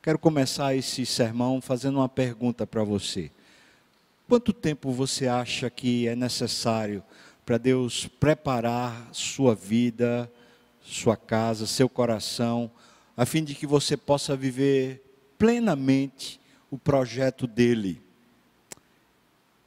Quero 0.00 0.16
começar 0.16 0.76
esse 0.76 1.04
sermão 1.04 1.60
fazendo 1.60 1.96
uma 1.96 2.08
pergunta 2.08 2.64
para 2.64 2.84
você. 2.84 3.32
Quanto 4.28 4.52
tempo 4.52 4.92
você 4.92 5.26
acha 5.26 5.68
que 5.68 6.06
é 6.06 6.14
necessário 6.14 7.02
para 7.44 7.58
Deus 7.58 8.06
preparar 8.06 9.08
sua 9.12 9.56
vida, 9.56 10.30
sua 10.80 11.16
casa, 11.16 11.66
seu 11.66 11.88
coração, 11.88 12.70
a 13.16 13.26
fim 13.26 13.42
de 13.42 13.56
que 13.56 13.66
você 13.66 13.96
possa 13.96 14.36
viver 14.36 15.02
plenamente 15.36 16.40
o 16.70 16.78
projeto 16.78 17.48
dele? 17.48 18.00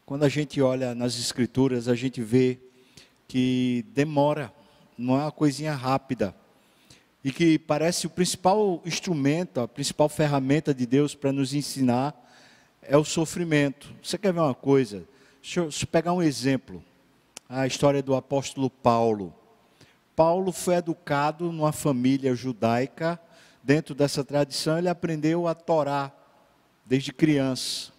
Quando 0.05 0.23
a 0.23 0.29
gente 0.29 0.61
olha 0.61 0.95
nas 0.95 1.19
Escrituras, 1.19 1.89
a 1.89 1.95
gente 1.95 2.21
vê 2.21 2.57
que 3.27 3.85
demora, 3.93 4.51
não 4.97 5.19
é 5.19 5.23
uma 5.23 5.31
coisinha 5.31 5.75
rápida. 5.75 6.33
E 7.23 7.31
que 7.31 7.59
parece 7.59 8.07
o 8.07 8.09
principal 8.09 8.81
instrumento, 8.85 9.59
a 9.59 9.67
principal 9.67 10.09
ferramenta 10.09 10.73
de 10.73 10.85
Deus 10.85 11.13
para 11.13 11.31
nos 11.31 11.53
ensinar 11.53 12.15
é 12.81 12.97
o 12.97 13.03
sofrimento. 13.03 13.93
Você 14.01 14.17
quer 14.17 14.33
ver 14.33 14.39
uma 14.39 14.55
coisa? 14.55 15.03
Deixa 15.41 15.59
eu, 15.59 15.63
deixa 15.65 15.83
eu 15.83 15.87
pegar 15.87 16.13
um 16.13 16.21
exemplo. 16.21 16.83
A 17.47 17.67
história 17.67 18.01
do 18.01 18.15
apóstolo 18.15 18.69
Paulo. 18.69 19.33
Paulo 20.15 20.51
foi 20.51 20.75
educado 20.75 21.51
numa 21.51 21.71
família 21.71 22.33
judaica. 22.33 23.19
Dentro 23.63 23.93
dessa 23.93 24.23
tradição, 24.23 24.77
ele 24.77 24.89
aprendeu 24.89 25.47
a 25.47 25.53
Torá 25.53 26.11
desde 26.85 27.13
criança. 27.13 27.91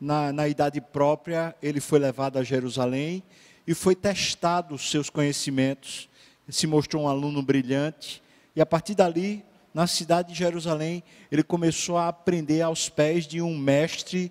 Na, 0.00 0.32
na 0.32 0.48
idade 0.48 0.80
própria, 0.80 1.54
ele 1.62 1.80
foi 1.80 1.98
levado 1.98 2.38
a 2.38 2.42
Jerusalém 2.42 3.22
e 3.66 3.74
foi 3.74 3.94
testado 3.94 4.74
os 4.74 4.90
seus 4.90 5.10
conhecimentos. 5.10 6.08
Se 6.48 6.66
mostrou 6.66 7.04
um 7.04 7.08
aluno 7.08 7.42
brilhante. 7.42 8.21
E 8.54 8.60
a 8.60 8.66
partir 8.66 8.94
dali, 8.94 9.44
na 9.72 9.86
cidade 9.86 10.32
de 10.32 10.38
Jerusalém, 10.38 11.02
ele 11.30 11.42
começou 11.42 11.96
a 11.96 12.08
aprender 12.08 12.60
aos 12.60 12.88
pés 12.88 13.26
de 13.26 13.40
um 13.40 13.56
mestre, 13.56 14.30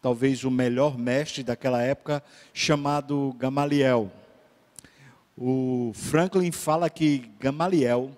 talvez 0.00 0.44
o 0.44 0.50
melhor 0.50 0.96
mestre 0.96 1.42
daquela 1.42 1.82
época, 1.82 2.22
chamado 2.54 3.34
Gamaliel. 3.38 4.10
O 5.36 5.92
Franklin 5.94 6.50
fala 6.50 6.88
que 6.88 7.30
Gamaliel 7.38 8.10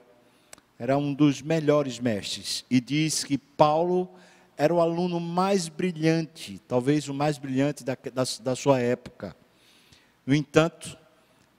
era 0.79 0.97
um 0.97 1.13
dos 1.13 1.43
melhores 1.43 1.99
mestres 1.99 2.65
e 2.71 2.81
diz 2.81 3.25
que 3.25 3.39
Paulo 3.39 4.09
era 4.57 4.73
o 4.73 4.81
aluno 4.81 5.19
mais 5.19 5.69
brilhante, 5.69 6.61
talvez 6.69 7.09
o 7.09 7.15
mais 7.15 7.39
brilhante 7.39 7.83
da, 7.83 7.97
da, 8.13 8.25
da 8.43 8.57
sua 8.57 8.81
época. 8.81 9.35
No 10.25 10.35
entanto, 10.35 10.97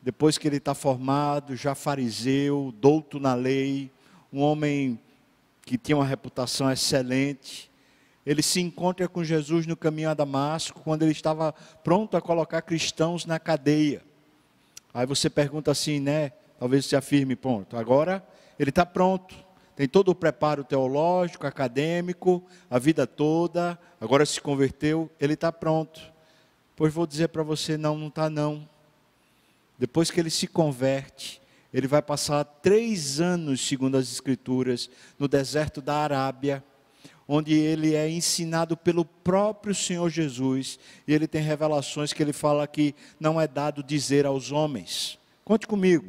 depois 0.05 0.37
que 0.37 0.47
ele 0.47 0.57
está 0.57 0.75
formado, 0.75 1.55
já 1.55 1.73
fariseu, 1.73 2.71
douto 2.79 3.19
na 3.19 3.33
lei, 3.33 3.91
um 4.31 4.39
homem 4.39 4.99
que 5.63 5.79
tinha 5.79 5.97
uma 5.97 6.05
reputação 6.05 6.71
excelente. 6.71 7.71
Ele 8.23 8.43
se 8.43 8.61
encontra 8.61 9.07
com 9.07 9.23
Jesus 9.23 9.65
no 9.65 9.75
caminho 9.75 10.11
a 10.11 10.13
Damasco, 10.13 10.79
quando 10.81 11.01
ele 11.01 11.11
estava 11.11 11.55
pronto 11.83 12.15
a 12.15 12.21
colocar 12.21 12.61
cristãos 12.61 13.25
na 13.25 13.39
cadeia. 13.39 14.03
Aí 14.93 15.07
você 15.07 15.27
pergunta 15.27 15.71
assim, 15.71 15.99
né? 15.99 16.33
Talvez 16.59 16.85
você 16.85 16.95
afirme, 16.95 17.35
pronto, 17.35 17.75
agora 17.75 18.23
ele 18.59 18.69
está 18.69 18.85
pronto, 18.85 19.35
tem 19.75 19.87
todo 19.87 20.09
o 20.09 20.15
preparo 20.15 20.63
teológico, 20.63 21.47
acadêmico, 21.47 22.43
a 22.69 22.77
vida 22.77 23.07
toda, 23.07 23.77
agora 23.99 24.23
se 24.23 24.39
converteu, 24.39 25.09
ele 25.19 25.33
está 25.33 25.51
pronto. 25.51 25.99
Pois 26.75 26.93
vou 26.93 27.07
dizer 27.07 27.29
para 27.29 27.41
você, 27.41 27.75
não, 27.75 27.97
não 27.97 28.09
está 28.09 28.29
não. 28.29 28.69
Depois 29.77 30.09
que 30.09 30.19
ele 30.19 30.29
se 30.29 30.47
converte, 30.47 31.41
ele 31.73 31.87
vai 31.87 32.01
passar 32.01 32.43
três 32.43 33.19
anos, 33.19 33.65
segundo 33.65 33.97
as 33.97 34.11
Escrituras, 34.11 34.89
no 35.19 35.27
deserto 35.27 35.81
da 35.81 35.95
Arábia, 35.95 36.63
onde 37.27 37.53
ele 37.53 37.95
é 37.95 38.09
ensinado 38.09 38.77
pelo 38.77 39.03
próprio 39.03 39.73
Senhor 39.73 40.09
Jesus, 40.09 40.79
e 41.07 41.13
ele 41.13 41.27
tem 41.27 41.41
revelações 41.41 42.13
que 42.13 42.21
ele 42.21 42.33
fala 42.33 42.67
que 42.67 42.95
não 43.19 43.41
é 43.41 43.47
dado 43.47 43.83
dizer 43.83 44.25
aos 44.25 44.51
homens. 44.51 45.19
Conte 45.43 45.67
comigo, 45.67 46.05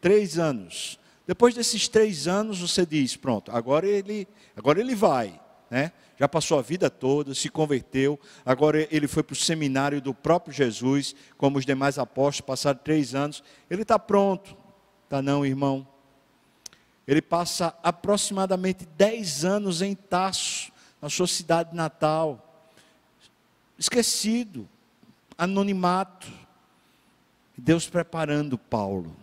três 0.00 0.38
anos. 0.38 0.98
Depois 1.26 1.54
desses 1.54 1.86
três 1.86 2.26
anos, 2.26 2.60
você 2.60 2.86
diz: 2.86 3.16
pronto, 3.16 3.52
agora 3.52 3.86
ele, 3.86 4.26
agora 4.56 4.80
ele 4.80 4.94
vai. 4.94 5.38
Né? 5.70 5.92
Já 6.20 6.28
passou 6.28 6.58
a 6.58 6.62
vida 6.62 6.88
toda, 6.88 7.34
se 7.34 7.48
converteu, 7.48 8.20
agora 8.46 8.86
ele 8.92 9.08
foi 9.08 9.24
para 9.24 9.32
o 9.32 9.36
seminário 9.36 10.00
do 10.00 10.14
próprio 10.14 10.52
Jesus, 10.52 11.16
como 11.36 11.58
os 11.58 11.66
demais 11.66 11.98
apóstolos, 11.98 12.46
passaram 12.46 12.78
três 12.84 13.14
anos, 13.14 13.42
ele 13.68 13.82
está 13.82 13.98
pronto, 13.98 14.54
Tá 15.10 15.20
não, 15.20 15.44
irmão. 15.44 15.84
Ele 17.04 17.20
passa 17.20 17.76
aproximadamente 17.82 18.86
10 18.96 19.44
anos 19.44 19.82
em 19.82 19.92
Taço, 19.92 20.70
na 21.02 21.10
sua 21.10 21.26
cidade 21.26 21.74
natal. 21.74 22.64
Esquecido, 23.76 24.68
anonimato. 25.36 26.28
Deus 27.58 27.88
preparando 27.88 28.56
Paulo. 28.56 29.16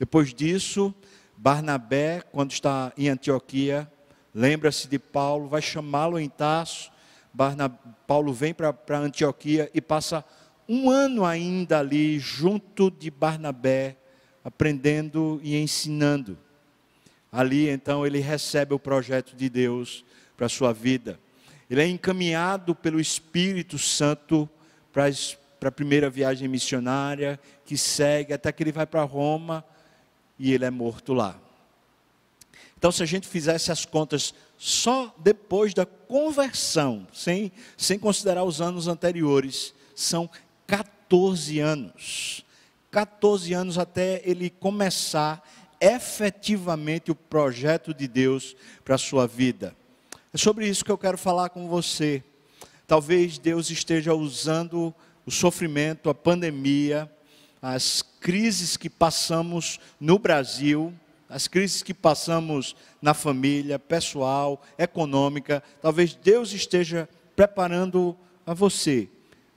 Depois 0.00 0.34
disso, 0.34 0.92
Barnabé, 1.36 2.20
quando 2.32 2.50
está 2.50 2.92
em 2.98 3.08
Antioquia, 3.08 3.88
lembra-se 4.34 4.88
de 4.88 4.98
Paulo, 4.98 5.48
vai 5.48 5.62
chamá-lo 5.62 6.18
em 6.18 6.28
Taço. 6.28 6.90
Paulo 8.06 8.32
vem 8.32 8.52
para 8.54 8.98
Antioquia 8.98 9.70
e 9.72 9.80
passa 9.80 10.24
um 10.68 10.90
ano 10.90 11.24
ainda 11.24 11.78
ali, 11.78 12.18
junto 12.18 12.90
de 12.90 13.10
Barnabé, 13.10 13.96
aprendendo 14.42 15.40
e 15.42 15.56
ensinando. 15.56 16.38
Ali 17.30 17.68
então 17.68 18.06
ele 18.06 18.18
recebe 18.20 18.74
o 18.74 18.78
projeto 18.78 19.34
de 19.36 19.48
Deus 19.48 20.04
para 20.36 20.46
a 20.46 20.48
sua 20.48 20.72
vida. 20.72 21.18
Ele 21.68 21.82
é 21.82 21.88
encaminhado 21.88 22.74
pelo 22.74 23.00
Espírito 23.00 23.78
Santo 23.78 24.48
para 24.92 25.08
a 25.68 25.72
primeira 25.72 26.08
viagem 26.08 26.46
missionária, 26.46 27.40
que 27.64 27.76
segue 27.76 28.32
até 28.32 28.52
que 28.52 28.62
ele 28.62 28.70
vai 28.70 28.86
para 28.86 29.02
Roma 29.02 29.64
e 30.38 30.52
ele 30.52 30.64
é 30.64 30.70
morto 30.70 31.12
lá. 31.12 31.40
Então, 32.76 32.92
se 32.92 33.02
a 33.02 33.06
gente 33.06 33.26
fizesse 33.26 33.72
as 33.72 33.84
contas 33.84 34.34
só 34.58 35.14
depois 35.18 35.72
da 35.72 35.86
conversão, 35.86 37.06
sem, 37.12 37.50
sem 37.76 37.98
considerar 37.98 38.44
os 38.44 38.60
anos 38.60 38.88
anteriores, 38.88 39.74
são 39.94 40.28
14 40.66 41.60
anos. 41.60 42.44
14 42.90 43.52
anos 43.52 43.78
até 43.78 44.22
ele 44.24 44.50
começar 44.50 45.42
efetivamente 45.80 47.10
o 47.10 47.14
projeto 47.14 47.92
de 47.92 48.06
Deus 48.06 48.56
para 48.84 48.94
a 48.94 48.98
sua 48.98 49.26
vida. 49.26 49.76
É 50.32 50.38
sobre 50.38 50.66
isso 50.68 50.84
que 50.84 50.90
eu 50.90 50.98
quero 50.98 51.18
falar 51.18 51.50
com 51.50 51.68
você. 51.68 52.22
Talvez 52.86 53.38
Deus 53.38 53.70
esteja 53.70 54.14
usando 54.14 54.94
o 55.26 55.30
sofrimento, 55.30 56.10
a 56.10 56.14
pandemia, 56.14 57.10
as 57.60 58.02
crises 58.20 58.76
que 58.76 58.90
passamos 58.90 59.80
no 59.98 60.18
Brasil, 60.18 60.92
as 61.34 61.48
crises 61.48 61.82
que 61.82 61.92
passamos 61.92 62.76
na 63.02 63.12
família, 63.12 63.76
pessoal, 63.76 64.62
econômica, 64.78 65.64
talvez 65.82 66.14
Deus 66.14 66.52
esteja 66.52 67.08
preparando 67.34 68.16
a 68.46 68.54
você. 68.54 69.08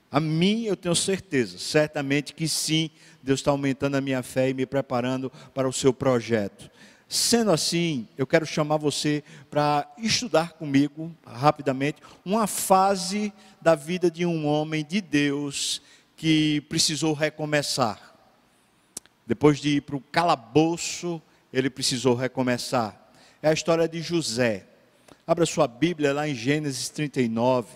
A 0.09 0.19
mim, 0.19 0.63
eu 0.63 0.75
tenho 0.75 0.95
certeza, 0.95 1.59
certamente 1.59 2.33
que 2.33 2.47
sim, 2.47 2.89
Deus 3.21 3.41
está 3.41 3.51
aumentando 3.51 3.95
a 3.95 4.01
minha 4.01 4.23
fé 4.23 4.49
e 4.49 4.55
me 4.55 4.65
preparando 4.65 5.31
para 5.53 5.69
o 5.69 5.73
seu 5.73 5.93
projeto. 5.93 6.67
Sendo 7.07 7.51
assim, 7.51 8.07
eu 8.17 8.25
quero 8.25 8.43
chamar 8.43 8.77
você 8.77 9.23
para 9.47 9.87
estudar 9.99 10.53
comigo, 10.53 11.15
rapidamente, 11.27 12.01
uma 12.25 12.47
fase 12.47 13.31
da 13.61 13.75
vida 13.75 14.09
de 14.09 14.25
um 14.25 14.47
homem 14.47 14.83
de 14.83 14.99
Deus 14.99 15.79
que 16.15 16.59
precisou 16.61 17.13
recomeçar. 17.13 18.15
Depois 19.27 19.59
de 19.59 19.75
ir 19.75 19.81
para 19.81 19.95
o 19.95 20.01
calabouço, 20.01 21.21
ele 21.57 21.71
precisou 21.71 22.13
recomeçar. 22.13 23.09
É 23.41 23.49
a 23.49 23.53
história 23.53 23.87
de 23.87 23.99
José. 23.99 24.67
Abra 25.25 25.43
sua 25.43 25.67
Bíblia 25.67 26.13
lá 26.13 26.27
em 26.27 26.35
Gênesis 26.35 26.87
39. 26.89 27.67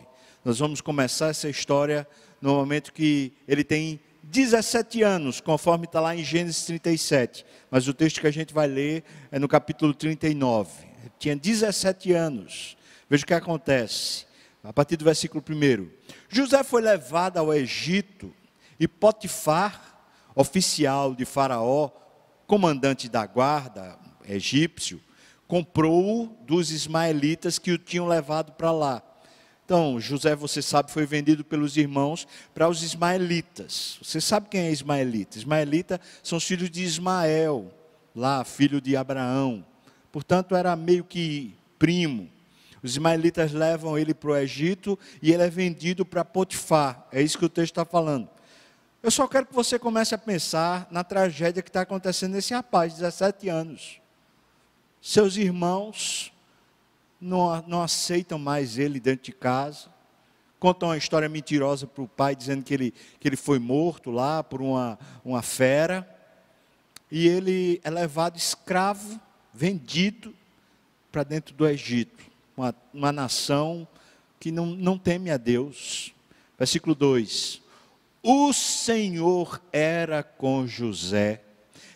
Nós 0.46 0.60
vamos 0.60 0.82
começar 0.82 1.30
essa 1.30 1.50
história 1.50 2.08
no 2.40 2.54
momento 2.54 2.94
que 2.94 3.34
ele 3.48 3.64
tem 3.64 4.00
17 4.22 5.02
anos, 5.02 5.42
conforme 5.42 5.86
está 5.86 6.00
lá 6.00 6.16
em 6.16 6.24
Gênesis 6.24 6.64
37. 6.66 7.44
Mas 7.72 7.88
o 7.88 7.94
texto 7.94 8.22
que 8.22 8.28
a 8.28 8.32
gente 8.32 8.54
vai 8.54 8.68
ler 8.68 9.04
é 9.32 9.40
no 9.40 9.48
capítulo 9.48 9.96
39. 9.96 10.70
Ele 11.00 11.12
tinha 11.18 11.36
17 11.36 12.14
anos. 12.14 12.78
Veja 13.10 13.24
o 13.24 13.28
que 13.28 13.34
acontece. 13.34 14.28
A 14.64 14.72
partir 14.72 14.96
do 14.96 15.06
versículo 15.06 15.44
1. 15.50 15.90
José 16.30 16.64
foi 16.64 16.84
levado 16.84 17.38
ao 17.38 17.52
Egito 17.52 18.32
e 18.80 18.88
Potifar, 18.88 20.04
oficial 20.36 21.16
de 21.16 21.26
Faraó, 21.26 21.90
comandante 22.52 23.08
da 23.08 23.26
guarda 23.26 23.98
egípcio, 24.28 25.00
comprou-o 25.48 26.36
dos 26.46 26.70
ismaelitas 26.70 27.58
que 27.58 27.72
o 27.72 27.78
tinham 27.78 28.06
levado 28.06 28.52
para 28.52 28.74
lá. 28.74 29.02
Então, 29.64 30.02
José, 30.02 30.36
você 30.36 30.62
sabe, 30.62 30.92
foi 30.92 31.06
vendido 31.06 31.46
pelos 31.46 31.78
irmãos 31.78 32.28
para 32.54 32.68
os 32.68 32.84
ismaelitas. 32.84 33.98
Você 34.04 34.20
sabe 34.20 34.50
quem 34.50 34.64
é 34.64 34.70
ismaelita? 34.70 35.38
Ismaelita 35.38 36.02
são 36.22 36.40
os 36.40 36.44
filhos 36.44 36.70
de 36.70 36.84
Ismael, 36.84 37.74
lá, 38.14 38.44
filho 38.44 38.82
de 38.82 38.98
Abraão. 38.98 39.66
Portanto, 40.12 40.54
era 40.54 40.76
meio 40.76 41.06
que 41.06 41.56
primo. 41.80 42.30
Os 42.84 42.92
ismaelitas 42.92 43.54
levam 43.54 43.98
ele 43.98 44.14
para 44.14 44.32
o 44.32 44.36
Egito 44.36 45.00
e 45.22 45.32
ele 45.32 45.44
é 45.44 45.50
vendido 45.50 46.06
para 46.06 46.26
Potifar. 46.26 47.08
É 47.14 47.22
isso 47.22 47.40
que 47.40 47.46
o 47.46 47.50
texto 47.50 47.72
está 47.72 47.86
falando. 47.86 48.28
Eu 49.04 49.10
só 49.10 49.28
quero 49.28 49.48
que 49.48 49.54
você 49.54 49.80
comece 49.80 50.14
a 50.14 50.18
pensar 50.18 50.88
na 50.92 51.04
tragédia 51.04 51.64
que 51.64 51.70
está 51.70 51.82
acontecendo 51.82 52.34
nesse 52.34 52.54
rapaz, 52.54 52.94
17 52.94 53.50
anos. 53.50 54.00
Seus 55.02 55.38
irmãos 55.38 56.32
não, 57.20 57.64
não 57.64 57.82
aceitam 57.82 58.38
mais 58.38 58.78
ele 58.78 59.00
dentro 59.00 59.26
de 59.26 59.32
casa. 59.32 59.90
Contam 60.60 60.90
uma 60.90 60.98
história 60.98 61.28
mentirosa 61.28 61.88
para 61.88 62.04
o 62.04 62.08
pai, 62.08 62.36
dizendo 62.36 62.64
que 62.64 62.72
ele, 62.72 62.94
que 63.20 63.28
ele 63.28 63.36
foi 63.36 63.58
morto 63.58 64.12
lá 64.12 64.44
por 64.44 64.62
uma, 64.62 65.00
uma 65.26 65.42
fera. 65.42 66.08
E 67.10 67.28
ele 67.28 67.82
é 67.84 67.90
levado 67.90 68.38
escravo, 68.38 69.20
vendido 69.52 70.32
para 71.12 71.24
dentro 71.24 71.56
do 71.56 71.68
Egito. 71.68 72.24
Uma, 72.56 72.76
uma 72.94 73.12
nação 73.12 73.88
que 74.40 74.52
não, 74.52 74.68
não 74.68 75.00
teme 75.00 75.32
a 75.32 75.38
Deus. 75.38 76.14
Versículo 76.60 76.94
2: 76.94 77.62
O 78.24 78.54
Senhor 78.54 79.62
era 79.72 80.22
com 80.24 80.68
José, 80.68 81.42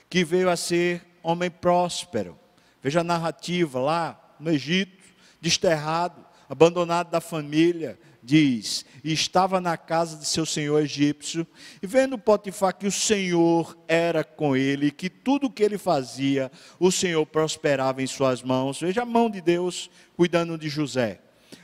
que 0.10 0.24
veio 0.24 0.50
a 0.50 0.56
ser 0.56 1.06
homem 1.22 1.50
próspero 1.50 2.40
Veja 2.86 3.00
a 3.00 3.04
narrativa 3.04 3.80
lá 3.80 4.36
no 4.40 4.52
Egito, 4.52 5.04
desterrado, 5.42 6.24
abandonado 6.48 7.10
da 7.10 7.20
família, 7.20 7.98
diz: 8.22 8.86
E 9.04 9.12
estava 9.12 9.60
na 9.60 9.76
casa 9.76 10.18
de 10.18 10.28
seu 10.28 10.46
senhor 10.46 10.80
egípcio, 10.84 11.48
e 11.82 11.88
vendo 11.88 12.16
Potifar 12.16 12.76
que 12.76 12.86
o 12.86 12.92
Senhor 12.92 13.76
era 13.88 14.24
com 14.24 14.56
ele, 14.56 14.92
que 14.92 15.10
tudo 15.10 15.48
o 15.48 15.50
que 15.50 15.64
ele 15.64 15.80
fazia, 15.80 16.52
o 16.80 16.92
Senhor 16.92 17.26
prosperava 17.26 18.04
em 18.04 18.08
suas 18.08 18.44
mãos. 18.44 18.80
Veja 18.80 19.02
a 19.02 19.06
mão 19.06 19.32
de 19.32 19.42
Deus 19.42 19.90
cuidando 20.16 20.56
de 20.56 20.70
José. 20.70 21.22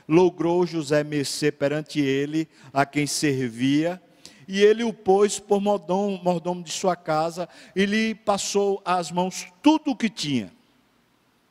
Logrou 0.08 0.66
José 0.66 1.04
mercê 1.04 1.52
perante 1.52 2.00
ele, 2.00 2.48
a 2.72 2.84
quem 2.84 3.06
servia, 3.06 4.02
e 4.52 4.62
ele 4.62 4.84
o 4.84 4.92
pôs 4.92 5.38
por 5.38 5.62
mordomo, 5.62 6.20
mordomo 6.22 6.62
de 6.62 6.70
sua 6.70 6.94
casa, 6.94 7.48
e 7.74 7.86
lhe 7.86 8.14
passou 8.14 8.82
às 8.84 9.10
mãos 9.10 9.46
tudo 9.62 9.92
o 9.92 9.96
que 9.96 10.10
tinha 10.10 10.52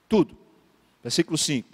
tudo. 0.08 0.38
Versículo 1.02 1.36
5. 1.36 1.68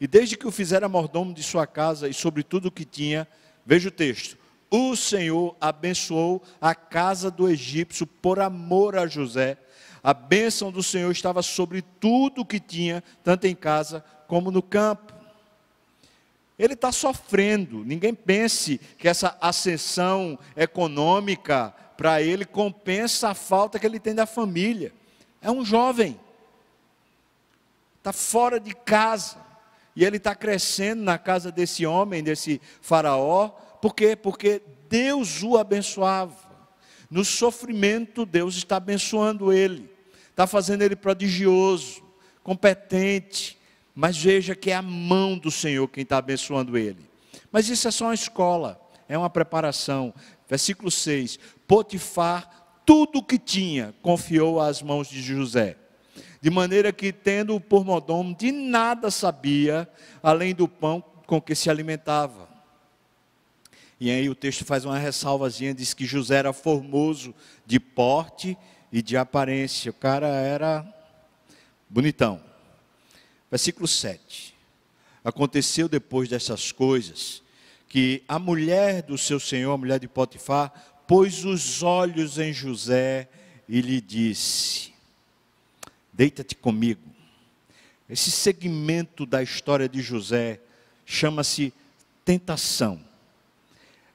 E 0.00 0.08
desde 0.08 0.36
que 0.36 0.48
o 0.48 0.50
fizera 0.50 0.88
mordomo 0.88 1.32
de 1.32 1.44
sua 1.44 1.64
casa 1.64 2.08
e 2.08 2.12
sobre 2.12 2.42
tudo 2.42 2.66
o 2.66 2.72
que 2.72 2.84
tinha, 2.84 3.28
veja 3.64 3.88
o 3.88 3.92
texto. 3.92 4.36
O 4.68 4.96
Senhor 4.96 5.54
abençoou 5.60 6.42
a 6.60 6.74
casa 6.74 7.30
do 7.30 7.48
egípcio 7.48 8.04
por 8.04 8.40
amor 8.40 8.96
a 8.96 9.06
José. 9.06 9.58
A 10.02 10.12
bênção 10.12 10.72
do 10.72 10.82
Senhor 10.82 11.12
estava 11.12 11.40
sobre 11.40 11.82
tudo 11.82 12.40
o 12.40 12.44
que 12.44 12.58
tinha, 12.58 13.04
tanto 13.22 13.46
em 13.46 13.54
casa 13.54 14.04
como 14.26 14.50
no 14.50 14.60
campo. 14.60 15.14
Ele 16.58 16.74
está 16.74 16.90
sofrendo. 16.90 17.84
Ninguém 17.84 18.14
pense 18.14 18.78
que 18.98 19.08
essa 19.08 19.36
ascensão 19.40 20.38
econômica 20.56 21.74
para 21.96 22.20
ele 22.20 22.44
compensa 22.44 23.30
a 23.30 23.34
falta 23.34 23.78
que 23.78 23.86
ele 23.86 24.00
tem 24.00 24.14
da 24.14 24.26
família. 24.26 24.92
É 25.40 25.50
um 25.50 25.64
jovem 25.64 26.18
está 28.08 28.12
fora 28.12 28.58
de 28.58 28.74
casa. 28.74 29.36
E 29.94 30.04
ele 30.04 30.16
está 30.16 30.34
crescendo 30.34 31.02
na 31.02 31.18
casa 31.18 31.50
desse 31.50 31.84
homem, 31.84 32.22
desse 32.22 32.60
faraó. 32.80 33.48
Por 33.82 33.94
quê? 33.94 34.14
Porque 34.14 34.62
Deus 34.88 35.42
o 35.42 35.56
abençoava. 35.56 36.36
No 37.10 37.24
sofrimento, 37.24 38.24
Deus 38.24 38.56
está 38.56 38.76
abençoando 38.76 39.52
ele. 39.52 39.90
Está 40.30 40.46
fazendo 40.46 40.82
ele 40.82 40.94
prodigioso, 40.94 42.02
competente. 42.42 43.57
Mas 44.00 44.16
veja 44.16 44.54
que 44.54 44.70
é 44.70 44.76
a 44.76 44.82
mão 44.82 45.36
do 45.36 45.50
Senhor 45.50 45.88
quem 45.88 46.02
está 46.02 46.18
abençoando 46.18 46.78
ele. 46.78 47.04
Mas 47.50 47.68
isso 47.68 47.88
é 47.88 47.90
só 47.90 48.04
uma 48.04 48.14
escola, 48.14 48.80
é 49.08 49.18
uma 49.18 49.28
preparação. 49.28 50.14
Versículo 50.48 50.88
6: 50.88 51.36
Potifar, 51.66 52.78
tudo 52.86 53.18
o 53.18 53.24
que 53.24 53.40
tinha, 53.40 53.92
confiou 54.00 54.60
às 54.60 54.80
mãos 54.80 55.08
de 55.08 55.20
José 55.20 55.76
de 56.40 56.50
maneira 56.50 56.92
que, 56.92 57.12
tendo 57.12 57.60
por 57.60 57.84
mordomo, 57.84 58.32
de 58.32 58.52
nada 58.52 59.10
sabia, 59.10 59.88
além 60.22 60.54
do 60.54 60.68
pão 60.68 61.02
com 61.26 61.40
que 61.40 61.52
se 61.52 61.68
alimentava. 61.68 62.48
E 63.98 64.12
aí 64.12 64.30
o 64.30 64.34
texto 64.36 64.64
faz 64.64 64.84
uma 64.84 64.96
ressalvazinha, 64.96 65.74
diz 65.74 65.92
que 65.92 66.06
José 66.06 66.36
era 66.36 66.52
formoso 66.52 67.34
de 67.66 67.80
porte 67.80 68.56
e 68.92 69.02
de 69.02 69.16
aparência. 69.16 69.90
O 69.90 69.94
cara 69.94 70.28
era 70.28 70.86
bonitão. 71.90 72.47
Versículo 73.50 73.88
7. 73.88 74.54
Aconteceu 75.24 75.88
depois 75.88 76.28
dessas 76.28 76.72
coisas 76.72 77.42
que 77.88 78.22
a 78.28 78.38
mulher 78.38 79.02
do 79.02 79.16
seu 79.16 79.40
senhor, 79.40 79.72
a 79.72 79.78
mulher 79.78 79.98
de 79.98 80.06
Potifar, 80.06 80.72
pôs 81.06 81.44
os 81.44 81.82
olhos 81.82 82.38
em 82.38 82.52
José 82.52 83.28
e 83.68 83.80
lhe 83.80 84.00
disse: 84.00 84.92
Deita-te 86.12 86.54
comigo. 86.54 87.00
Esse 88.08 88.30
segmento 88.30 89.26
da 89.26 89.42
história 89.42 89.88
de 89.88 90.00
José 90.00 90.60
chama-se 91.04 91.72
tentação. 92.24 93.02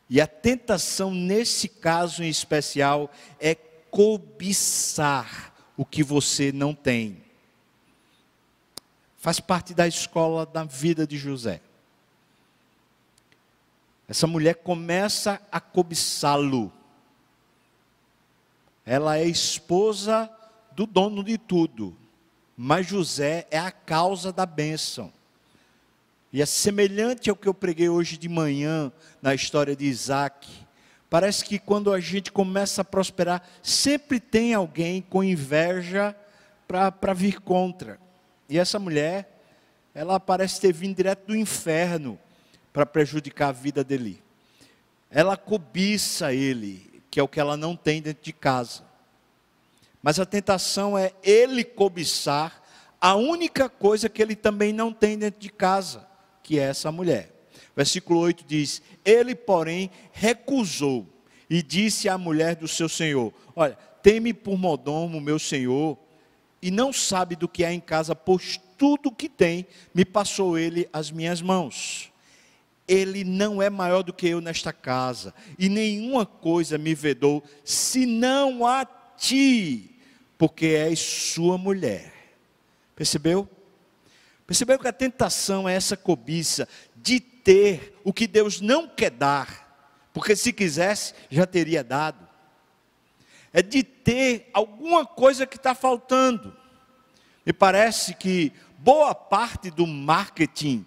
E 0.09 0.21
a 0.21 0.27
tentação, 0.27 1.11
nesse 1.11 1.67
caso 1.67 2.23
em 2.23 2.29
especial, 2.29 3.11
é 3.39 3.55
cobiçar 3.55 5.53
o 5.75 5.85
que 5.85 6.03
você 6.03 6.51
não 6.51 6.73
tem. 6.73 7.22
Faz 9.23 9.39
parte 9.39 9.73
da 9.73 9.87
escola 9.87 10.45
da 10.45 10.65
vida 10.65 11.07
de 11.07 11.17
José. 11.17 11.61
Essa 14.05 14.27
mulher 14.27 14.55
começa 14.55 15.41
a 15.49 15.61
cobiçá-lo. 15.61 16.69
Ela 18.85 19.17
é 19.17 19.23
esposa 19.25 20.29
do 20.73 20.85
dono 20.85 21.23
de 21.23 21.37
tudo, 21.37 21.95
mas 22.57 22.85
José 22.85 23.47
é 23.49 23.57
a 23.57 23.71
causa 23.71 24.33
da 24.33 24.45
bênção. 24.45 25.09
E 26.33 26.41
é 26.41 26.45
semelhante 26.45 27.29
ao 27.29 27.35
que 27.37 27.47
eu 27.47 27.53
preguei 27.53 27.87
hoje 27.87 28.17
de 28.17 28.27
manhã 28.27 28.91
na 29.21 29.33
história 29.33 29.73
de 29.73 29.85
Isaac. 29.85 30.49
Parece 31.09 31.45
que 31.45 31.57
quando 31.57 31.93
a 31.93 31.99
gente 32.01 32.29
começa 32.29 32.81
a 32.81 32.83
prosperar, 32.83 33.41
sempre 33.61 34.19
tem 34.19 34.53
alguém 34.53 35.01
com 35.01 35.23
inveja 35.23 36.13
para 36.67 37.13
vir 37.13 37.39
contra. 37.39 38.02
E 38.49 38.59
essa 38.59 38.79
mulher, 38.79 39.29
ela 39.93 40.19
parece 40.19 40.59
ter 40.59 40.73
vindo 40.73 40.95
direto 40.95 41.27
do 41.27 41.35
inferno 41.35 42.19
para 42.71 42.85
prejudicar 42.85 43.49
a 43.49 43.51
vida 43.51 43.83
dele. 43.83 44.21
Ela 45.09 45.37
cobiça 45.37 46.33
ele, 46.33 47.03
que 47.11 47.19
é 47.19 47.23
o 47.23 47.27
que 47.27 47.39
ela 47.39 47.55
não 47.55 47.75
tem 47.75 48.01
dentro 48.01 48.23
de 48.23 48.33
casa. 48.33 48.83
Mas 50.01 50.19
a 50.19 50.25
tentação 50.25 50.97
é 50.97 51.13
ele 51.23 51.63
cobiçar 51.63 52.61
a 52.99 53.15
única 53.15 53.69
coisa 53.69 54.09
que 54.09 54.21
ele 54.21 54.35
também 54.35 54.73
não 54.73 54.91
tem 54.91 55.17
dentro 55.17 55.39
de 55.39 55.49
casa, 55.49 56.07
que 56.41 56.59
é 56.59 56.63
essa 56.63 56.91
mulher. 56.91 57.31
Versículo 57.75 58.19
8 58.19 58.43
diz: 58.47 58.81
Ele, 59.03 59.35
porém, 59.35 59.91
recusou 60.11 61.07
e 61.49 61.61
disse 61.61 62.09
à 62.09 62.17
mulher 62.17 62.55
do 62.55 62.67
seu 62.67 62.87
senhor: 62.89 63.33
Olha, 63.55 63.77
teme 64.01 64.33
por 64.33 64.57
modomo 64.57 65.19
meu 65.21 65.37
senhor, 65.37 65.97
e 66.63 66.71
não 66.71 66.93
sabe 66.93 67.35
do 67.35 67.45
que 67.45 67.65
há 67.65 67.73
em 67.73 67.81
casa, 67.81 68.15
pois 68.15 68.57
tudo 68.77 69.11
que 69.11 69.27
tem 69.27 69.67
me 69.93 70.05
passou 70.05 70.57
ele 70.57 70.87
às 70.93 71.11
minhas 71.11 71.41
mãos. 71.41 72.09
Ele 72.87 73.25
não 73.25 73.61
é 73.61 73.69
maior 73.69 74.01
do 74.01 74.13
que 74.13 74.29
eu 74.29 74.39
nesta 74.39 74.71
casa, 74.71 75.33
e 75.59 75.67
nenhuma 75.67 76.25
coisa 76.25 76.77
me 76.77 76.95
vedou, 76.95 77.43
senão 77.65 78.65
a 78.65 78.85
ti, 78.85 79.99
porque 80.37 80.67
és 80.67 80.99
sua 80.99 81.57
mulher. 81.57 82.13
Percebeu? 82.95 83.45
Percebeu 84.47 84.79
que 84.79 84.87
a 84.87 84.93
tentação 84.93 85.67
é 85.67 85.73
essa 85.75 85.97
cobiça 85.97 86.65
de 86.95 87.19
ter 87.19 87.99
o 88.05 88.13
que 88.13 88.25
Deus 88.25 88.61
não 88.61 88.87
quer 88.87 89.11
dar, 89.11 89.99
porque 90.13 90.33
se 90.33 90.53
quisesse 90.53 91.13
já 91.29 91.45
teria 91.45 91.83
dado. 91.83 92.32
É 93.53 93.61
de 93.61 93.83
ter 93.83 94.49
alguma 94.51 95.05
coisa 95.05 95.45
que 95.45 95.55
está 95.55 95.75
faltando. 95.75 96.53
Me 97.45 97.53
parece 97.53 98.15
que 98.15 98.51
boa 98.79 99.15
parte 99.15 99.69
do 99.69 99.87
marketing 99.87 100.85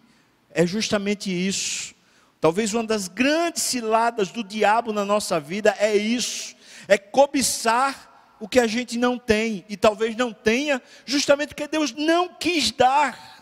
é 0.51 0.67
justamente 0.67 1.31
isso. 1.31 1.95
Talvez 2.41 2.75
uma 2.75 2.85
das 2.85 3.09
grandes 3.09 3.63
ciladas 3.63 4.31
do 4.31 4.45
diabo 4.45 4.93
na 4.93 5.05
nossa 5.05 5.39
vida 5.41 5.75
é 5.79 5.97
isso: 5.97 6.57
é 6.89 6.99
cobiçar 6.99 8.35
o 8.39 8.49
que 8.49 8.61
a 8.61 8.67
gente 8.67 8.99
não 8.99 9.19
tem, 9.19 9.65
e 9.69 9.77
talvez 9.77 10.15
não 10.15 10.33
tenha, 10.33 10.83
justamente 11.05 11.49
porque 11.49 11.69
Deus 11.69 11.93
não 11.93 12.29
quis 12.35 12.71
dar. 12.71 13.37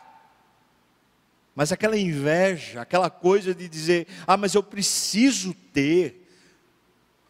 Mas 1.54 1.70
aquela 1.72 1.96
inveja, 1.96 2.80
aquela 2.80 3.10
coisa 3.10 3.54
de 3.54 3.68
dizer, 3.68 4.06
ah, 4.26 4.36
mas 4.36 4.54
eu 4.54 4.62
preciso 4.62 5.54
ter, 5.72 6.23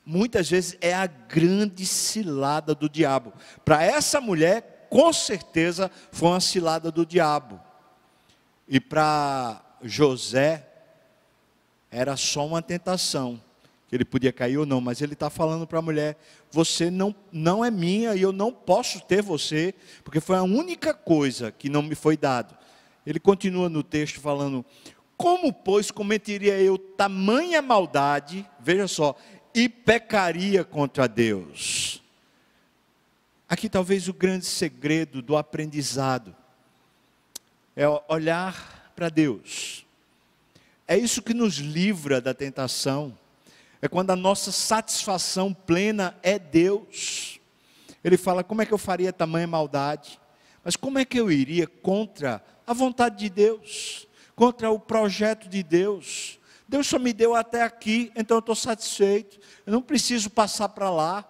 muitas 0.04 0.48
vezes 0.50 0.76
é 0.80 0.94
a 0.94 1.06
grande 1.06 1.86
cilada 1.86 2.74
do 2.74 2.88
diabo. 2.88 3.32
Para 3.64 3.82
essa 3.82 4.20
mulher, 4.20 4.86
com 4.90 5.12
certeza, 5.12 5.90
foi 6.12 6.28
uma 6.28 6.40
cilada 6.40 6.90
do 6.90 7.06
diabo. 7.06 7.60
E 8.68 8.78
para 8.78 9.60
José, 9.82 10.68
era 11.90 12.16
só 12.16 12.46
uma 12.46 12.62
tentação, 12.62 13.40
que 13.88 13.94
ele 13.94 14.04
podia 14.04 14.32
cair 14.32 14.58
ou 14.58 14.66
não, 14.66 14.80
mas 14.80 15.00
ele 15.00 15.12
está 15.12 15.30
falando 15.30 15.66
para 15.66 15.78
a 15.78 15.82
mulher: 15.82 16.16
você 16.50 16.90
não, 16.90 17.14
não 17.30 17.64
é 17.64 17.70
minha 17.70 18.14
e 18.14 18.22
eu 18.22 18.32
não 18.32 18.52
posso 18.52 19.00
ter 19.00 19.22
você, 19.22 19.74
porque 20.02 20.20
foi 20.20 20.36
a 20.36 20.42
única 20.42 20.92
coisa 20.92 21.52
que 21.52 21.68
não 21.68 21.82
me 21.82 21.94
foi 21.94 22.16
dado. 22.16 22.56
Ele 23.06 23.20
continua 23.20 23.68
no 23.68 23.82
texto 23.82 24.20
falando: 24.20 24.64
como, 25.16 25.52
pois, 25.52 25.90
cometeria 25.90 26.58
eu 26.60 26.76
tamanha 26.76 27.62
maldade, 27.62 28.44
veja 28.58 28.88
só, 28.88 29.14
e 29.54 29.68
pecaria 29.68 30.64
contra 30.64 31.06
Deus? 31.06 32.02
Aqui 33.48 33.68
talvez 33.68 34.08
o 34.08 34.12
grande 34.12 34.46
segredo 34.46 35.22
do 35.22 35.36
aprendizado 35.36 36.34
é 37.76 37.84
olhar 38.08 38.92
para 38.96 39.08
Deus. 39.08 39.86
É 40.86 40.96
isso 40.96 41.22
que 41.22 41.32
nos 41.32 41.56
livra 41.56 42.20
da 42.20 42.34
tentação. 42.34 43.16
É 43.80 43.88
quando 43.88 44.10
a 44.10 44.16
nossa 44.16 44.50
satisfação 44.50 45.52
plena 45.52 46.16
é 46.22 46.38
Deus. 46.38 47.38
Ele 48.02 48.16
fala: 48.16 48.42
como 48.42 48.62
é 48.62 48.66
que 48.66 48.72
eu 48.72 48.78
faria 48.78 49.12
tamanha 49.12 49.46
maldade? 49.46 50.20
Mas 50.64 50.76
como 50.76 50.98
é 50.98 51.04
que 51.04 51.20
eu 51.20 51.30
iria 51.30 51.66
contra 51.66 52.42
a 52.66 52.72
vontade 52.72 53.18
de 53.18 53.28
Deus? 53.28 54.08
Contra 54.34 54.70
o 54.70 54.78
projeto 54.78 55.48
de 55.48 55.62
Deus? 55.62 56.38
Deus 56.68 56.86
só 56.86 56.98
me 56.98 57.12
deu 57.12 57.34
até 57.34 57.62
aqui, 57.62 58.10
então 58.16 58.36
eu 58.36 58.40
estou 58.40 58.54
satisfeito. 58.54 59.38
Eu 59.66 59.72
não 59.72 59.82
preciso 59.82 60.30
passar 60.30 60.68
para 60.70 60.90
lá. 60.90 61.24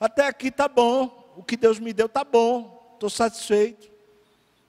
Até 0.00 0.26
aqui 0.26 0.48
está 0.48 0.68
bom 0.68 1.18
o 1.38 1.44
que 1.44 1.56
Deus 1.56 1.78
me 1.78 1.92
deu 1.92 2.06
está 2.06 2.24
bom, 2.24 2.90
estou 2.94 3.08
satisfeito. 3.08 3.88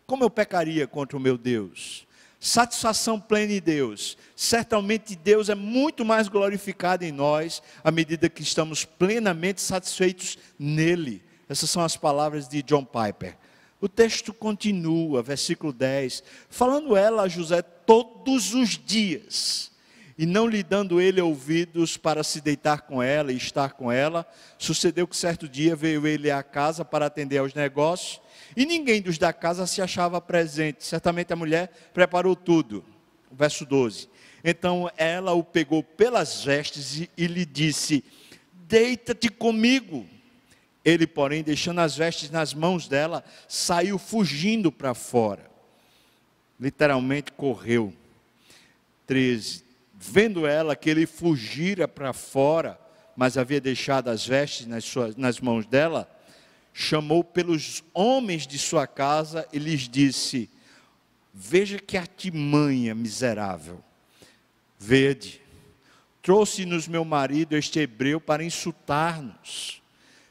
Como 0.06 0.24
eu 0.24 0.30
pecaria 0.30 0.86
contra 0.86 1.18
o 1.18 1.20
meu 1.20 1.36
Deus? 1.36 2.06
Satisfação 2.40 3.20
plena 3.20 3.54
em 3.54 3.60
Deus. 3.60 4.16
Certamente 4.36 5.16
Deus 5.16 5.50
é 5.50 5.56
muito 5.56 6.06
mais 6.06 6.28
glorificado 6.28 7.04
em 7.04 7.12
nós 7.12 7.60
à 7.84 7.90
medida 7.90 8.30
que 8.30 8.44
estamos 8.44 8.86
plenamente 8.86 9.62
satisfeitos 9.62 10.38
nele. 10.60 11.24
Essas 11.50 11.72
são 11.72 11.84
as 11.84 11.98
palavras 11.98 12.48
de 12.48 12.62
John 12.62 12.86
Piper. 12.86 13.36
O 13.82 13.90
texto 13.90 14.32
continua, 14.32 15.24
versículo 15.24 15.74
10, 15.74 16.24
falando 16.52 16.96
ela 16.96 17.24
a 17.24 17.28
José 17.28 17.64
todos 17.64 18.54
os 18.54 18.78
dias 18.78 19.72
e 20.20 20.26
não 20.26 20.48
lhe 20.48 20.62
dando 20.62 21.00
ele 21.00 21.22
ouvidos 21.22 21.96
para 21.96 22.26
se 22.26 22.42
deitar 22.42 22.82
com 22.82 23.02
ela 23.02 23.32
e 23.32 23.38
estar 23.38 23.72
com 23.72 23.90
ela, 23.90 24.28
sucedeu 24.58 25.08
que 25.08 25.16
certo 25.16 25.48
dia 25.48 25.78
veio 25.78 26.06
ele 26.06 26.30
à 26.30 26.44
casa 26.44 26.84
para 26.84 27.06
atender 27.06 27.38
aos 27.38 27.54
negócios, 27.54 28.20
e 28.54 28.66
ninguém 28.66 29.02
dos 29.02 29.18
da 29.18 29.32
casa 29.32 29.66
se 29.66 29.82
achava 29.82 30.20
presente. 30.20 30.84
Certamente 30.84 31.32
a 31.32 31.38
mulher 31.38 31.72
preparou 31.94 32.36
tudo. 32.36 32.84
Verso 33.32 33.66
12. 33.66 34.10
Então 34.44 34.92
ela 34.98 35.32
o 35.32 35.42
pegou 35.42 35.82
pelas 35.82 36.44
vestes 36.44 37.00
e, 37.00 37.10
e 37.18 37.26
lhe 37.26 37.46
disse: 37.46 38.04
Deita-te 38.68 39.30
comigo. 39.30 40.06
Ele, 40.84 41.08
porém, 41.08 41.44
deixando 41.44 41.80
as 41.80 41.96
vestes 41.96 42.30
nas 42.30 42.54
mãos 42.54 42.90
dela, 42.90 43.24
saiu 43.48 43.98
fugindo 43.98 44.70
para 44.70 44.94
fora. 44.94 45.50
Literalmente 46.60 47.32
correu. 47.32 47.94
13 49.08 49.69
vendo 50.00 50.48
ela 50.48 50.76
que 50.76 50.90
ele 50.90 51.06
fugira 51.06 51.88
para 51.88 52.14
fora, 52.14 52.80
mas 53.16 53.38
havia 53.38 53.60
deixado 53.60 54.10
as 54.10 54.26
vestes 54.26 54.66
nas, 54.66 54.86
suas, 54.86 55.16
nas 55.18 55.42
mãos 55.42 55.66
dela, 55.66 56.10
chamou 56.74 57.22
pelos 57.22 57.84
homens 57.94 58.48
de 58.48 58.58
sua 58.58 58.88
casa 58.88 59.46
e 59.52 59.60
lhes 59.60 59.90
disse: 59.90 60.50
Veja 61.34 61.78
que 61.78 61.98
artimanha 61.98 62.96
miserável. 62.96 63.84
Vede, 64.80 65.42
trouxe-nos 66.22 66.88
meu 66.88 67.04
marido, 67.04 67.58
este 67.58 67.80
hebreu, 67.80 68.22
para 68.22 68.42
insultar-nos. 68.44 69.84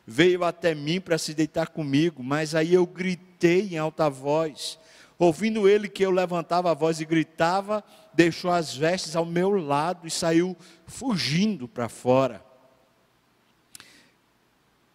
Veio 0.07 0.43
até 0.43 0.75
mim 0.75 0.99
para 0.99 1.19
se 1.19 1.35
deitar 1.35 1.69
comigo, 1.69 2.23
mas 2.23 2.55
aí 2.55 2.73
eu 2.73 2.87
gritei 2.87 3.75
em 3.75 3.77
alta 3.77 4.09
voz. 4.09 4.79
Ouvindo 5.19 5.69
ele 5.69 5.89
que 5.89 6.07
eu 6.07 6.11
levantava 6.11 6.71
a 6.71 6.75
voz 6.75 7.01
e 7.01 7.05
gritava, 7.05 7.85
deixou 8.19 8.51
as 8.51 8.75
vestes 8.75 9.15
ao 9.15 9.25
meu 9.25 9.51
lado 9.51 10.05
e 10.05 10.11
saiu 10.11 10.57
fugindo 10.89 11.69
para 11.69 11.89
fora. 11.89 12.45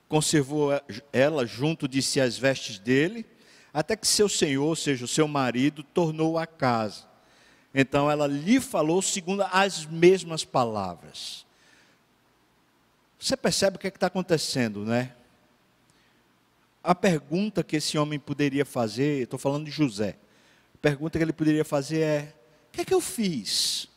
Conservou 0.10 0.72
ela 1.14 1.46
junto 1.46 1.88
de 1.88 2.02
si 2.02 2.20
as 2.20 2.38
vestes 2.38 2.78
dele, 2.78 3.26
até 3.74 3.96
que 3.96 4.06
seu 4.06 4.28
senhor, 4.28 4.66
ou 4.66 4.76
seja, 4.76 5.06
o 5.06 5.08
seu 5.08 5.26
marido, 5.26 5.84
tornou 5.84 6.38
a 6.38 6.46
casa. 6.46 7.06
Então 7.74 8.12
ela 8.12 8.28
lhe 8.28 8.60
falou 8.60 9.02
segundo 9.02 9.44
as 9.44 9.86
mesmas 9.86 10.44
palavras. 10.44 11.46
Você 13.18 13.38
percebe 13.38 13.78
o 13.78 13.80
que 13.80 13.88
é 13.88 13.90
está 13.90 14.08
acontecendo, 14.08 14.84
né? 14.84 15.14
A 16.84 16.94
pergunta 16.94 17.64
que 17.64 17.78
esse 17.78 17.98
homem 17.98 18.20
poderia 18.20 18.66
fazer, 18.66 19.24
estou 19.24 19.40
falando 19.40 19.64
de 19.64 19.72
José, 19.72 20.18
a 20.76 20.78
pergunta 20.80 21.18
que 21.18 21.24
ele 21.24 21.32
poderia 21.32 21.64
fazer 21.64 22.02
é: 22.02 22.43
que 22.74 22.82
é 22.82 22.86
que 22.86 22.94
eu 22.94 23.00
fiz? 23.00 23.88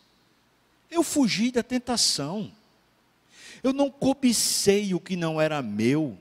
Eu 0.91 1.03
fugi 1.03 1.51
da 1.51 1.63
tentação. 1.63 2.53
Eu 3.63 3.73
não 3.73 3.91
cobicei 3.91 4.95
o 4.95 5.01
que 5.01 5.17
não 5.17 5.41
era 5.41 5.63
meu. 5.63 6.17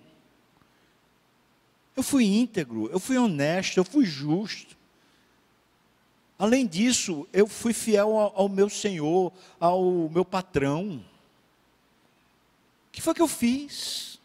Eu 1.96 2.02
fui 2.02 2.24
íntegro, 2.26 2.90
eu 2.92 3.00
fui 3.00 3.18
honesto, 3.18 3.78
eu 3.78 3.84
fui 3.84 4.06
justo. 4.06 4.76
Além 6.40 6.66
disso, 6.66 7.28
eu 7.32 7.46
fui 7.46 7.74
fiel 7.74 8.18
ao, 8.18 8.42
ao 8.42 8.50
meu 8.50 8.70
Senhor, 8.70 9.32
ao 9.60 10.10
meu 10.10 10.26
patrão. 10.26 11.04
O 12.88 12.92
que 12.92 13.02
foi 13.02 13.14
que 13.14 13.22
eu 13.22 13.28
fiz? 13.28 14.20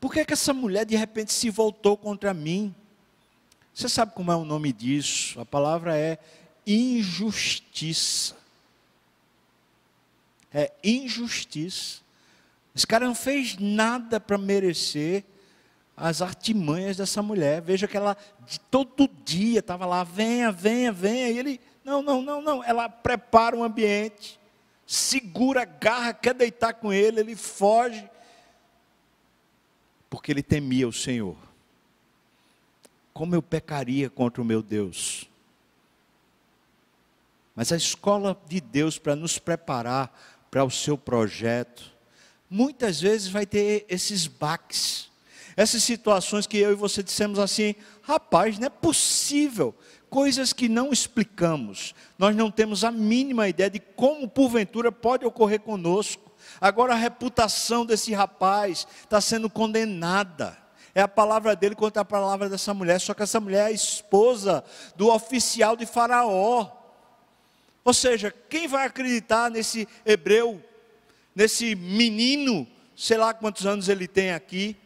Por 0.00 0.12
que, 0.12 0.20
é 0.20 0.24
que 0.24 0.32
essa 0.32 0.52
mulher 0.52 0.84
de 0.84 0.96
repente 0.96 1.32
se 1.32 1.50
voltou 1.50 1.96
contra 1.96 2.34
mim? 2.34 2.74
Você 3.74 3.88
sabe 3.88 4.12
como 4.12 4.30
é 4.32 4.36
o 4.36 4.44
nome 4.44 4.72
disso? 4.72 5.40
A 5.40 5.44
palavra 5.44 5.96
é 5.96 6.18
injustiça. 6.68 8.36
É 10.52 10.72
injustiça. 10.84 12.00
Esse 12.74 12.86
cara 12.86 13.06
não 13.06 13.14
fez 13.14 13.56
nada 13.58 14.20
para 14.20 14.38
merecer 14.38 15.24
as 15.96 16.22
artimanhas 16.22 16.96
dessa 16.96 17.22
mulher. 17.22 17.60
Veja 17.60 17.88
que 17.88 17.96
ela 17.96 18.16
de 18.46 18.60
todo 18.60 19.08
dia 19.24 19.60
estava 19.60 19.84
lá, 19.84 20.04
venha, 20.04 20.52
venha, 20.52 20.92
venha. 20.92 21.30
E 21.30 21.38
ele, 21.38 21.60
não, 21.84 22.02
não, 22.02 22.22
não, 22.22 22.40
não. 22.40 22.64
Ela 22.64 22.88
prepara 22.88 23.56
um 23.56 23.64
ambiente, 23.64 24.38
segura, 24.86 25.62
agarra, 25.62 26.14
quer 26.14 26.34
deitar 26.34 26.74
com 26.74 26.92
ele, 26.92 27.20
ele 27.20 27.34
foge. 27.34 28.08
Porque 30.08 30.30
ele 30.30 30.42
temia 30.42 30.86
o 30.88 30.92
Senhor. 30.92 31.36
Como 33.12 33.34
eu 33.34 33.42
pecaria 33.42 34.08
contra 34.08 34.40
o 34.40 34.44
meu 34.44 34.62
Deus? 34.62 35.27
Mas 37.58 37.72
a 37.72 37.76
escola 37.76 38.40
de 38.46 38.60
Deus 38.60 39.00
para 39.00 39.16
nos 39.16 39.36
preparar 39.36 40.16
para 40.48 40.62
o 40.62 40.70
seu 40.70 40.96
projeto, 40.96 41.90
muitas 42.48 43.00
vezes 43.00 43.26
vai 43.26 43.44
ter 43.44 43.84
esses 43.88 44.28
baques, 44.28 45.10
essas 45.56 45.82
situações 45.82 46.46
que 46.46 46.56
eu 46.56 46.70
e 46.70 46.76
você 46.76 47.02
dissemos 47.02 47.36
assim: 47.36 47.74
rapaz, 48.00 48.60
não 48.60 48.68
é 48.68 48.70
possível, 48.70 49.74
coisas 50.08 50.52
que 50.52 50.68
não 50.68 50.92
explicamos, 50.92 51.96
nós 52.16 52.36
não 52.36 52.48
temos 52.48 52.84
a 52.84 52.92
mínima 52.92 53.48
ideia 53.48 53.68
de 53.68 53.80
como 53.80 54.28
porventura 54.28 54.92
pode 54.92 55.26
ocorrer 55.26 55.58
conosco. 55.58 56.30
Agora 56.60 56.92
a 56.92 56.96
reputação 56.96 57.84
desse 57.84 58.14
rapaz 58.14 58.86
está 59.02 59.20
sendo 59.20 59.50
condenada. 59.50 60.56
É 60.94 61.00
a 61.00 61.08
palavra 61.08 61.56
dele 61.56 61.74
contra 61.74 62.02
a 62.02 62.04
palavra 62.04 62.48
dessa 62.48 62.72
mulher, 62.72 63.00
só 63.00 63.14
que 63.14 63.24
essa 63.24 63.40
mulher 63.40 63.62
é 63.62 63.66
a 63.66 63.72
esposa 63.72 64.62
do 64.94 65.08
oficial 65.12 65.74
de 65.76 65.86
Faraó. 65.86 66.77
Ou 67.88 67.94
seja, 67.94 68.30
quem 68.50 68.68
vai 68.68 68.84
acreditar 68.84 69.50
nesse 69.50 69.88
hebreu, 70.04 70.62
nesse 71.34 71.74
menino, 71.74 72.68
sei 72.94 73.16
lá 73.16 73.32
quantos 73.32 73.64
anos 73.64 73.88
ele 73.88 74.06
tem 74.06 74.32
aqui, 74.32 74.76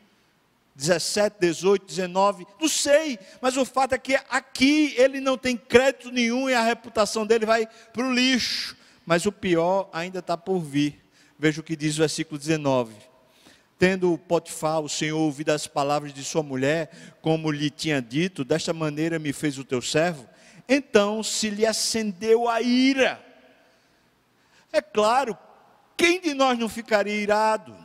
17, 0.76 1.35
18, 1.40 1.85
19, 1.85 2.47
não 2.61 2.68
sei, 2.68 3.18
mas 3.40 3.56
o 3.56 3.64
fato 3.64 3.94
é 3.94 3.99
que 3.99 4.14
aqui 4.30 4.94
ele 4.97 5.18
não 5.18 5.37
tem 5.37 5.56
crédito 5.56 6.12
nenhum 6.12 6.49
e 6.49 6.54
a 6.54 6.62
reputação 6.62 7.26
dele 7.26 7.44
vai 7.44 7.66
para 7.92 8.06
o 8.06 8.14
lixo. 8.14 8.76
Mas 9.04 9.26
o 9.26 9.32
pior 9.32 9.90
ainda 9.92 10.21
está 10.21 10.37
por 10.37 10.61
vir. 10.61 11.04
Veja 11.37 11.61
o 11.61 11.64
que 11.64 11.75
diz 11.75 11.97
o 11.97 12.02
versículo 12.02 12.38
19. 12.38 12.94
Tendo 13.80 14.16
Potifar, 14.16 14.78
o 14.78 14.88
Senhor, 14.88 15.18
ouvido 15.18 15.50
as 15.50 15.66
palavras 15.66 16.14
de 16.14 16.23
sua 16.23 16.44
mulher, 16.44 17.16
como 17.21 17.50
lhe 17.50 17.68
tinha 17.68 18.00
dito, 18.00 18.44
desta 18.44 18.73
maneira 18.73 19.18
me 19.18 19.32
fez 19.32 19.59
o 19.59 19.64
teu 19.64 19.82
servo, 19.82 20.25
então 20.69 21.23
se 21.23 21.50
lhe 21.50 21.66
acendeu 21.66 22.49
a 22.49 22.61
ira. 22.61 23.25
É 24.73 24.81
claro, 24.81 25.37
quem 25.97 26.21
de 26.21 26.35
nós 26.35 26.59
não 26.59 26.69
ficaria 26.69 27.14
irado? 27.14 27.76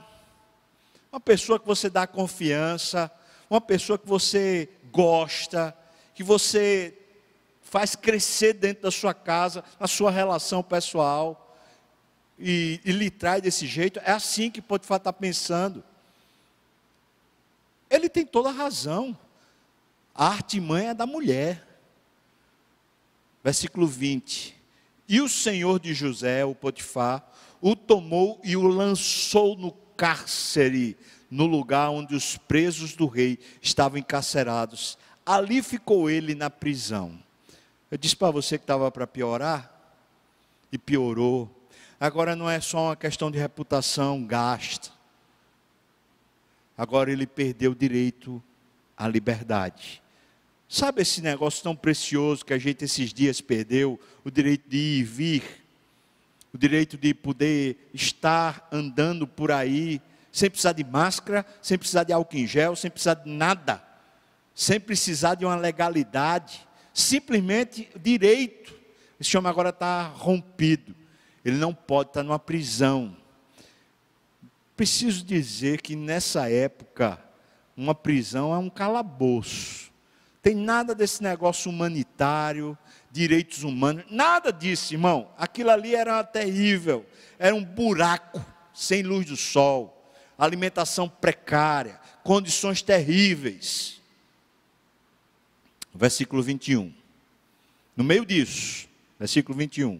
Uma 1.12 1.20
pessoa 1.20 1.60
que 1.60 1.68
você 1.68 1.90
dá 1.90 2.08
confiança, 2.08 3.12
uma 3.50 3.62
pessoa 3.62 3.98
que 3.98 4.08
você 4.08 4.70
gosta, 4.92 5.76
que 6.14 6.24
você 6.24 6.98
faz 7.62 7.96
crescer 7.96 8.54
dentro 8.54 8.84
da 8.84 8.92
sua 8.92 9.14
casa, 9.14 9.64
na 9.80 9.88
sua 9.88 10.10
relação 10.10 10.64
pessoal, 10.64 11.56
e, 12.40 12.80
e 12.86 12.92
lhe 12.92 13.10
traz 13.10 13.42
desse 13.42 13.68
jeito, 13.68 14.00
é 14.04 14.12
assim 14.12 14.50
que 14.50 14.62
Potifar 14.62 14.98
está 14.98 15.12
pensando. 15.12 15.84
Ele 17.90 18.08
tem 18.08 18.26
toda 18.26 18.50
a 18.50 18.54
razão. 18.54 19.18
A 20.14 20.28
artimanha 20.28 20.92
é 20.92 20.94
da 20.94 21.06
mulher. 21.06 21.67
Versículo 23.48 23.88
20. 23.88 24.54
E 25.08 25.22
o 25.22 25.30
senhor 25.30 25.80
de 25.80 25.94
José, 25.94 26.44
o 26.44 26.54
Potifar, 26.54 27.26
o 27.62 27.78
tomou 27.78 28.42
e 28.44 28.58
o 28.58 28.68
lançou 28.68 29.56
no 29.56 29.72
cárcere, 29.96 30.98
no 31.32 31.46
lugar 31.46 31.90
onde 31.90 32.14
os 32.14 32.36
presos 32.36 32.94
do 32.94 33.08
rei 33.08 33.40
estavam 33.62 33.98
encarcerados. 33.98 34.98
Ali 35.26 35.64
ficou 35.64 36.10
ele 36.10 36.36
na 36.36 36.50
prisão. 36.50 37.18
Eu 37.90 37.98
disse 37.98 38.18
para 38.18 38.32
você 38.32 38.58
que 38.58 38.66
estava 38.66 38.92
para 38.92 39.08
piorar, 39.08 39.74
e 40.70 40.78
piorou. 40.78 41.50
Agora 41.98 42.36
não 42.36 42.50
é 42.50 42.60
só 42.60 42.88
uma 42.88 42.98
questão 42.98 43.32
de 43.32 43.38
reputação 43.38 44.26
gasta. 44.26 44.90
Agora 46.78 47.10
ele 47.10 47.26
perdeu 47.26 47.72
o 47.72 47.76
direito 47.76 48.44
à 48.98 49.08
liberdade. 49.08 50.04
Sabe 50.70 51.02
esse 51.02 51.22
negócio 51.22 51.64
tão 51.64 51.76
precioso 51.76 52.44
que 52.44 52.54
a 52.54 52.58
gente 52.58 52.84
esses 52.84 53.14
dias 53.14 53.40
perdeu? 53.40 53.98
O 54.24 54.30
direito 54.30 54.68
de 54.70 54.78
ir 54.78 55.00
e 55.00 55.04
vir, 55.04 55.44
o 56.54 56.58
direito 56.58 56.98
de 56.98 57.14
poder 57.14 57.90
estar 57.94 58.68
andando 58.70 59.26
por 59.26 59.50
aí, 59.50 60.02
sem 60.30 60.50
precisar 60.50 60.74
de 60.74 60.84
máscara, 60.84 61.46
sem 61.62 61.78
precisar 61.78 62.04
de 62.04 62.12
álcool 62.12 62.36
em 62.36 62.46
gel, 62.46 62.76
sem 62.76 62.92
precisar 62.92 63.14
de 63.14 63.30
nada, 63.30 63.82
sem 64.54 64.78
precisar 64.78 65.36
de 65.36 65.46
uma 65.46 65.56
legalidade, 65.56 66.68
simplesmente 66.94 67.90
direito. 68.02 68.76
Esse 69.18 69.38
homem 69.38 69.50
agora 69.50 69.70
está 69.70 70.04
rompido, 70.04 70.94
ele 71.46 71.56
não 71.56 71.74
pode 71.74 72.10
estar 72.10 72.24
numa 72.24 72.38
prisão. 72.38 73.16
Preciso 74.76 75.24
dizer 75.24 75.82
que 75.82 75.96
nessa 75.96 76.50
época, 76.50 77.24
uma 77.76 77.96
prisão 77.96 78.54
é 78.54 78.58
um 78.58 78.70
calabouço 78.70 79.88
tem 80.42 80.56
nada 80.56 80.96
desse 80.96 81.22
negócio 81.22 81.70
humanitário, 81.70 82.78
direitos 83.12 83.64
humanos, 83.64 84.06
nada 84.10 84.52
disso, 84.52 84.94
irmão. 84.94 85.32
Aquilo 85.38 85.72
ali 85.72 85.96
era 85.96 86.24
terrível, 86.24 87.06
era 87.38 87.56
um 87.56 87.64
buraco 87.64 88.44
sem 88.74 89.02
luz 89.02 89.26
do 89.26 89.36
sol, 89.36 90.12
alimentação 90.38 91.10
precária, 91.10 92.00
condições 92.24 92.82
terríveis. 92.82 94.02
Versículo 95.94 96.44
21. 96.44 96.94
No 97.96 98.04
meio 98.04 98.26
disso, 98.26 98.88
versículo 99.20 99.58
21. 99.58 100.00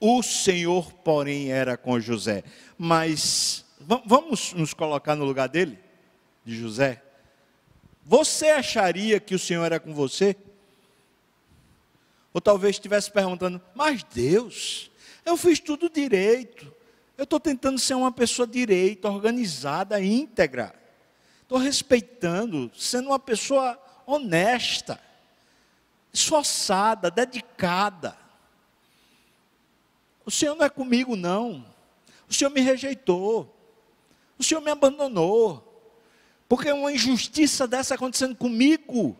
O 0.00 0.22
Senhor, 0.22 0.90
porém, 0.94 1.52
era 1.52 1.76
com 1.76 2.00
José. 2.00 2.42
Mas 2.78 3.66
vamos 4.06 4.54
nos 4.54 4.72
colocar 4.72 5.14
no 5.14 5.26
lugar 5.26 5.48
dele, 5.48 5.78
de 6.42 6.56
José. 6.58 7.02
Você 8.10 8.48
acharia 8.48 9.20
que 9.20 9.36
o 9.36 9.38
Senhor 9.38 9.64
era 9.64 9.78
com 9.78 9.94
você? 9.94 10.34
Ou 12.34 12.40
talvez 12.40 12.74
estivesse 12.74 13.08
perguntando, 13.08 13.62
mas 13.72 14.02
Deus, 14.02 14.90
eu 15.24 15.36
fiz 15.36 15.60
tudo 15.60 15.88
direito. 15.88 16.74
Eu 17.16 17.22
estou 17.22 17.38
tentando 17.38 17.78
ser 17.78 17.94
uma 17.94 18.10
pessoa 18.10 18.48
direita, 18.48 19.08
organizada, 19.08 20.02
íntegra. 20.02 20.74
Estou 21.42 21.56
respeitando, 21.56 22.68
sendo 22.76 23.10
uma 23.10 23.18
pessoa 23.20 23.80
honesta, 24.04 25.00
esforçada, 26.12 27.12
dedicada. 27.12 28.18
O 30.26 30.32
Senhor 30.32 30.56
não 30.56 30.66
é 30.66 30.68
comigo, 30.68 31.14
não. 31.14 31.64
O 32.28 32.34
Senhor 32.34 32.50
me 32.50 32.60
rejeitou. 32.60 33.56
O 34.36 34.42
Senhor 34.42 34.60
me 34.60 34.72
abandonou. 34.72 35.69
Porque 36.50 36.72
uma 36.72 36.92
injustiça 36.92 37.64
dessa 37.64 37.94
acontecendo 37.94 38.34
comigo. 38.34 39.16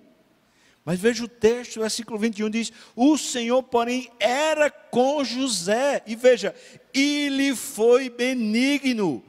Mas 0.84 0.98
veja 0.98 1.22
o 1.22 1.28
texto, 1.28 1.78
versículo 1.78 2.18
21 2.18 2.50
diz: 2.50 2.72
O 2.96 3.16
Senhor, 3.16 3.62
porém, 3.62 4.10
era 4.18 4.68
com 4.68 5.22
José. 5.22 6.02
E 6.08 6.16
veja, 6.16 6.52
ele 6.92 7.54
foi 7.54 8.10
benigno. 8.10 9.22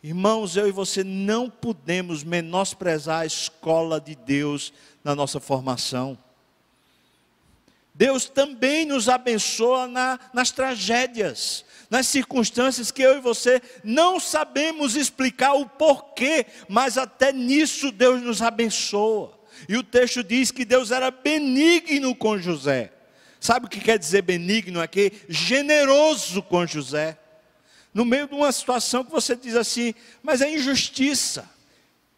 Irmãos, 0.00 0.56
eu 0.56 0.68
e 0.68 0.70
você 0.70 1.02
não 1.02 1.50
podemos 1.50 2.22
menosprezar 2.22 3.22
a 3.22 3.26
escola 3.26 4.00
de 4.00 4.14
Deus 4.14 4.72
na 5.02 5.16
nossa 5.16 5.40
formação. 5.40 6.16
Deus 7.92 8.26
também 8.26 8.86
nos 8.86 9.08
abençoa 9.08 9.88
na, 9.88 10.20
nas 10.32 10.52
tragédias 10.52 11.64
nas 11.90 12.06
circunstâncias 12.06 12.90
que 12.90 13.02
eu 13.02 13.16
e 13.16 13.20
você 13.20 13.62
não 13.82 14.20
sabemos 14.20 14.94
explicar 14.96 15.54
o 15.54 15.66
porquê, 15.66 16.46
mas 16.68 16.98
até 16.98 17.32
nisso 17.32 17.90
Deus 17.90 18.22
nos 18.22 18.42
abençoa. 18.42 19.38
E 19.68 19.76
o 19.76 19.82
texto 19.82 20.22
diz 20.22 20.50
que 20.50 20.64
Deus 20.64 20.90
era 20.90 21.10
benigno 21.10 22.14
com 22.14 22.38
José. 22.38 22.92
Sabe 23.40 23.66
o 23.66 23.68
que 23.68 23.80
quer 23.80 23.98
dizer 23.98 24.22
benigno 24.22 24.80
aqui? 24.80 25.12
Generoso 25.28 26.42
com 26.42 26.66
José. 26.66 27.18
No 27.94 28.04
meio 28.04 28.28
de 28.28 28.34
uma 28.34 28.52
situação 28.52 29.04
que 29.04 29.10
você 29.10 29.34
diz 29.34 29.56
assim, 29.56 29.94
mas 30.22 30.40
é 30.40 30.52
injustiça. 30.52 31.48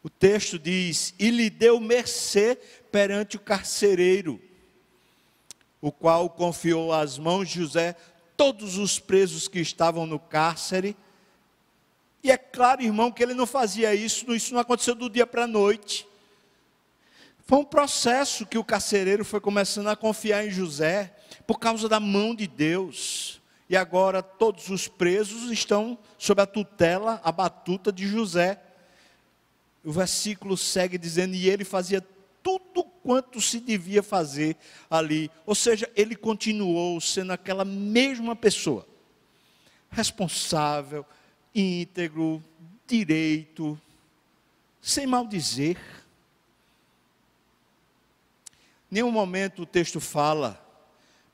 O 0.03 0.11
texto 0.11 0.59
diz: 0.59 1.15
e 1.19 1.31
lhe 1.31 1.51
deu 1.51 1.79
mercê 1.79 2.59
perante 2.91 3.37
o 3.37 3.41
carcereiro, 3.41 4.41
o 5.81 5.93
qual 5.93 6.29
confiou 6.29 6.93
às 6.93 7.19
mãos 7.19 7.49
de 7.49 7.61
José 7.61 7.97
todos 8.41 8.79
os 8.79 8.99
presos 8.99 9.49
que 9.49 9.61
estavam 9.61 10.07
no 10.07 10.19
cárcere. 10.19 10.97
E 12.25 12.31
é 12.31 12.39
claro, 12.39 12.81
irmão, 12.81 13.13
que 13.13 13.23
ele 13.23 13.35
não 13.35 13.45
fazia 13.45 13.95
isso, 13.95 14.35
isso 14.35 14.55
não 14.55 14.61
aconteceu 14.63 14.95
do 14.95 15.11
dia 15.11 15.27
para 15.27 15.45
a 15.45 15.47
noite. 15.47 16.09
Foi 17.45 17.59
um 17.59 17.65
processo 17.67 18.47
que 18.47 18.57
o 18.57 18.65
carcereiro 18.65 19.27
foi 19.27 19.43
começando 19.43 19.89
a 19.89 19.97
confiar 19.97 20.47
em 20.47 20.51
José, 20.51 21.15
por 21.47 21.59
causa 21.59 21.87
da 21.87 22.01
mão 22.01 22.35
de 22.35 22.47
Deus. 22.47 23.43
E 23.69 23.77
agora 23.77 24.23
todos 24.23 24.71
os 24.71 24.89
presos 24.89 25.51
estão 25.51 25.99
sob 26.17 26.41
a 26.41 26.47
tutela, 26.47 27.21
a 27.23 27.31
batuta 27.31 27.93
de 27.93 28.09
José. 28.09 28.59
O 29.85 29.93
versículo 29.93 30.57
segue 30.57 30.97
dizendo: 30.97 31.35
E 31.35 31.47
ele 31.47 31.63
fazia 31.63 32.01
quanto 33.03 33.41
se 33.41 33.61
devia 33.61 34.03
fazer 34.03 34.57
ali. 34.89 35.31
Ou 35.47 35.55
seja, 35.55 35.91
ele 35.97 36.15
continuou 36.15 37.01
sendo 37.01 37.33
aquela 37.33 37.65
mesma 37.65 38.37
pessoa, 38.37 38.87
responsável, 39.91 41.05
íntegro, 41.55 42.43
direito, 42.87 43.81
sem 44.81 45.07
maldizer. 45.07 45.77
Nenhum 48.91 49.11
momento 49.11 49.63
o 49.63 49.67
texto 49.67 50.01
fala, 50.01 50.61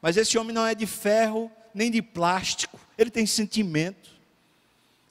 mas 0.03 0.17
esse 0.17 0.37
homem 0.37 0.55
não 0.55 0.67
é 0.67 0.75
de 0.75 0.87
ferro 0.87 1.51
nem 1.73 1.91
de 1.91 2.01
plástico, 2.01 2.79
ele 2.97 3.11
tem 3.11 3.27
sentimento. 3.27 4.11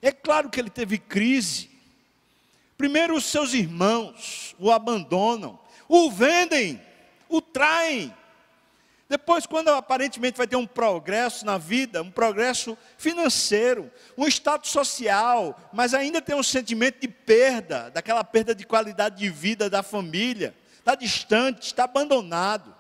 É 0.02 0.12
claro 0.12 0.50
que 0.50 0.60
ele 0.60 0.70
teve 0.70 0.98
crise. 0.98 1.70
Primeiro, 2.78 3.16
os 3.16 3.26
seus 3.26 3.54
irmãos 3.54 4.56
o 4.60 4.72
abandonam, 4.72 5.60
o 5.88 6.10
vendem, 6.10 6.82
o 7.30 7.42
traem. 7.42 8.14
Depois, 9.08 9.46
quando 9.46 9.70
aparentemente 9.70 10.38
vai 10.38 10.48
ter 10.48 10.56
um 10.56 10.66
progresso 10.66 11.46
na 11.46 11.60
vida, 11.60 12.02
um 12.02 12.10
progresso 12.10 12.76
financeiro, 12.98 13.92
um 14.18 14.28
status 14.28 14.72
social, 14.72 15.60
mas 15.72 15.94
ainda 15.94 16.22
tem 16.22 16.36
um 16.36 16.42
sentimento 16.42 17.00
de 17.00 17.08
perda, 17.08 17.92
daquela 17.92 18.24
perda 18.24 18.56
de 18.56 18.66
qualidade 18.66 19.18
de 19.18 19.30
vida 19.30 19.70
da 19.70 19.84
família, 19.84 20.56
está 20.80 20.96
distante, 20.96 21.68
está 21.68 21.84
abandonado. 21.84 22.76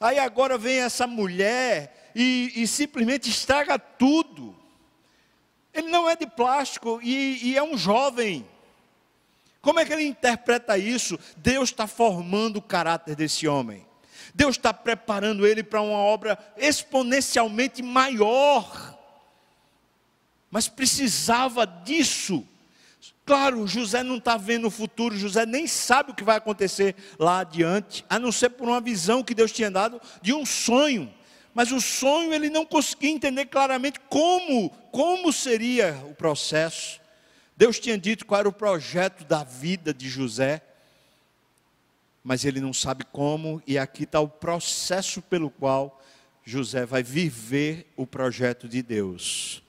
Aí 0.00 0.18
agora 0.18 0.56
vem 0.56 0.78
essa 0.78 1.06
mulher 1.06 2.10
e, 2.14 2.52
e 2.56 2.66
simplesmente 2.66 3.28
estraga 3.28 3.78
tudo. 3.78 4.56
Ele 5.72 5.88
não 5.88 6.08
é 6.08 6.16
de 6.16 6.26
plástico 6.26 6.98
e, 7.02 7.50
e 7.50 7.56
é 7.56 7.62
um 7.62 7.76
jovem. 7.76 8.48
Como 9.62 9.78
é 9.78 9.84
que 9.84 9.92
ele 9.92 10.02
interpreta 10.02 10.76
isso? 10.76 11.16
Deus 11.36 11.70
está 11.70 11.86
formando 11.86 12.56
o 12.56 12.62
caráter 12.62 13.14
desse 13.14 13.46
homem. 13.46 13.86
Deus 14.34 14.56
está 14.56 14.74
preparando 14.74 15.46
ele 15.46 15.62
para 15.62 15.80
uma 15.80 15.98
obra 15.98 16.36
exponencialmente 16.56 17.80
maior. 17.80 18.98
Mas 20.50 20.68
precisava 20.68 21.64
disso. 21.64 22.46
Claro, 23.24 23.66
José 23.68 24.02
não 24.02 24.16
está 24.16 24.36
vendo 24.36 24.66
o 24.66 24.70
futuro, 24.70 25.16
José 25.16 25.46
nem 25.46 25.68
sabe 25.68 26.10
o 26.10 26.14
que 26.14 26.24
vai 26.24 26.36
acontecer 26.36 26.96
lá 27.16 27.40
adiante, 27.40 28.04
a 28.10 28.18
não 28.18 28.32
ser 28.32 28.50
por 28.50 28.68
uma 28.68 28.80
visão 28.80 29.22
que 29.22 29.34
Deus 29.34 29.52
tinha 29.52 29.70
dado 29.70 30.00
de 30.20 30.34
um 30.34 30.44
sonho. 30.44 31.12
Mas 31.54 31.70
o 31.70 31.80
sonho 31.80 32.34
ele 32.34 32.50
não 32.50 32.66
conseguia 32.66 33.10
entender 33.10 33.46
claramente 33.46 34.00
como, 34.08 34.70
como 34.90 35.32
seria 35.32 36.02
o 36.10 36.14
processo. 36.14 37.01
Deus 37.62 37.78
tinha 37.78 37.96
dito 37.96 38.26
qual 38.26 38.40
era 38.40 38.48
o 38.48 38.52
projeto 38.52 39.22
da 39.22 39.44
vida 39.44 39.94
de 39.94 40.08
José. 40.08 40.60
mas 42.24 42.44
ele 42.44 42.60
não 42.60 42.72
sabe 42.72 43.04
como, 43.04 43.62
e 43.64 43.78
aqui 43.78 44.02
está 44.02 44.18
o 44.18 44.28
processo 44.28 45.22
pelo 45.22 45.48
qual 45.48 46.02
José 46.44 46.84
vai 46.84 47.04
viver 47.04 47.86
o 47.96 48.04
projeto 48.04 48.68
de 48.68 48.82
Deus. 48.82 49.62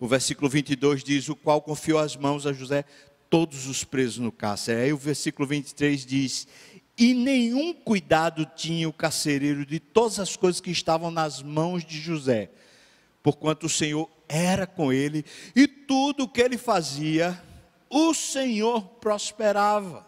O 0.00 0.08
versículo 0.08 0.48
22 0.48 1.04
diz: 1.04 1.28
O 1.28 1.36
qual 1.36 1.60
confiou 1.60 1.98
as 1.98 2.16
mãos 2.16 2.46
a 2.46 2.54
José 2.54 2.86
todos 3.28 3.66
os 3.66 3.84
presos 3.84 4.16
no 4.16 4.32
cárcere. 4.32 4.80
Aí 4.80 4.92
o 4.94 4.96
versículo 4.96 5.46
23 5.46 6.06
diz: 6.06 6.48
E 6.96 7.12
nenhum 7.12 7.74
cuidado 7.74 8.46
tinha 8.56 8.88
o 8.88 8.94
carcereiro 8.94 9.66
de 9.66 9.78
todas 9.78 10.18
as 10.18 10.36
coisas 10.36 10.58
que 10.58 10.70
estavam 10.70 11.10
nas 11.10 11.42
mãos 11.42 11.84
de 11.84 12.00
José, 12.00 12.50
porquanto 13.22 13.66
o 13.66 13.68
Senhor 13.68 14.08
era 14.28 14.66
com 14.66 14.92
ele, 14.92 15.24
e 15.56 15.66
tudo 15.66 16.24
o 16.24 16.28
que 16.28 16.40
ele 16.40 16.58
fazia, 16.58 17.42
o 17.88 18.12
Senhor 18.12 18.82
prosperava. 18.82 20.06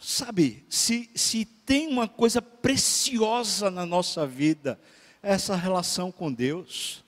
Sabe, 0.00 0.64
se, 0.68 1.08
se 1.14 1.44
tem 1.44 1.86
uma 1.86 2.08
coisa 2.08 2.42
preciosa 2.42 3.70
na 3.70 3.86
nossa 3.86 4.26
vida, 4.26 4.80
é 5.22 5.32
essa 5.32 5.54
relação 5.54 6.10
com 6.10 6.32
Deus. 6.32 7.04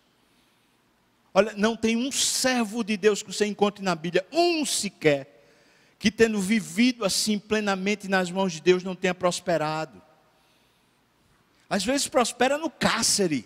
Olha, 1.33 1.53
não 1.57 1.77
tem 1.77 1.97
um 1.97 2.12
servo 2.12 2.85
de 2.85 2.97
Deus 2.97 3.20
que 3.20 3.33
você 3.33 3.44
encontre 3.44 3.83
na 3.83 3.97
Bíblia, 3.97 4.25
um 4.31 4.64
sequer, 4.64 5.44
que 5.99 6.11
tendo 6.11 6.40
vivido 6.40 7.05
assim 7.05 7.38
plenamente 7.38 8.07
nas 8.07 8.31
mãos 8.31 8.53
de 8.53 8.61
Deus 8.61 8.85
não 8.85 8.94
tenha 8.94 9.14
prosperado. 9.14 10.01
Às 11.68 11.85
vezes 11.85 12.07
prospera 12.07 12.57
no 12.57 12.70
cárcere, 12.70 13.44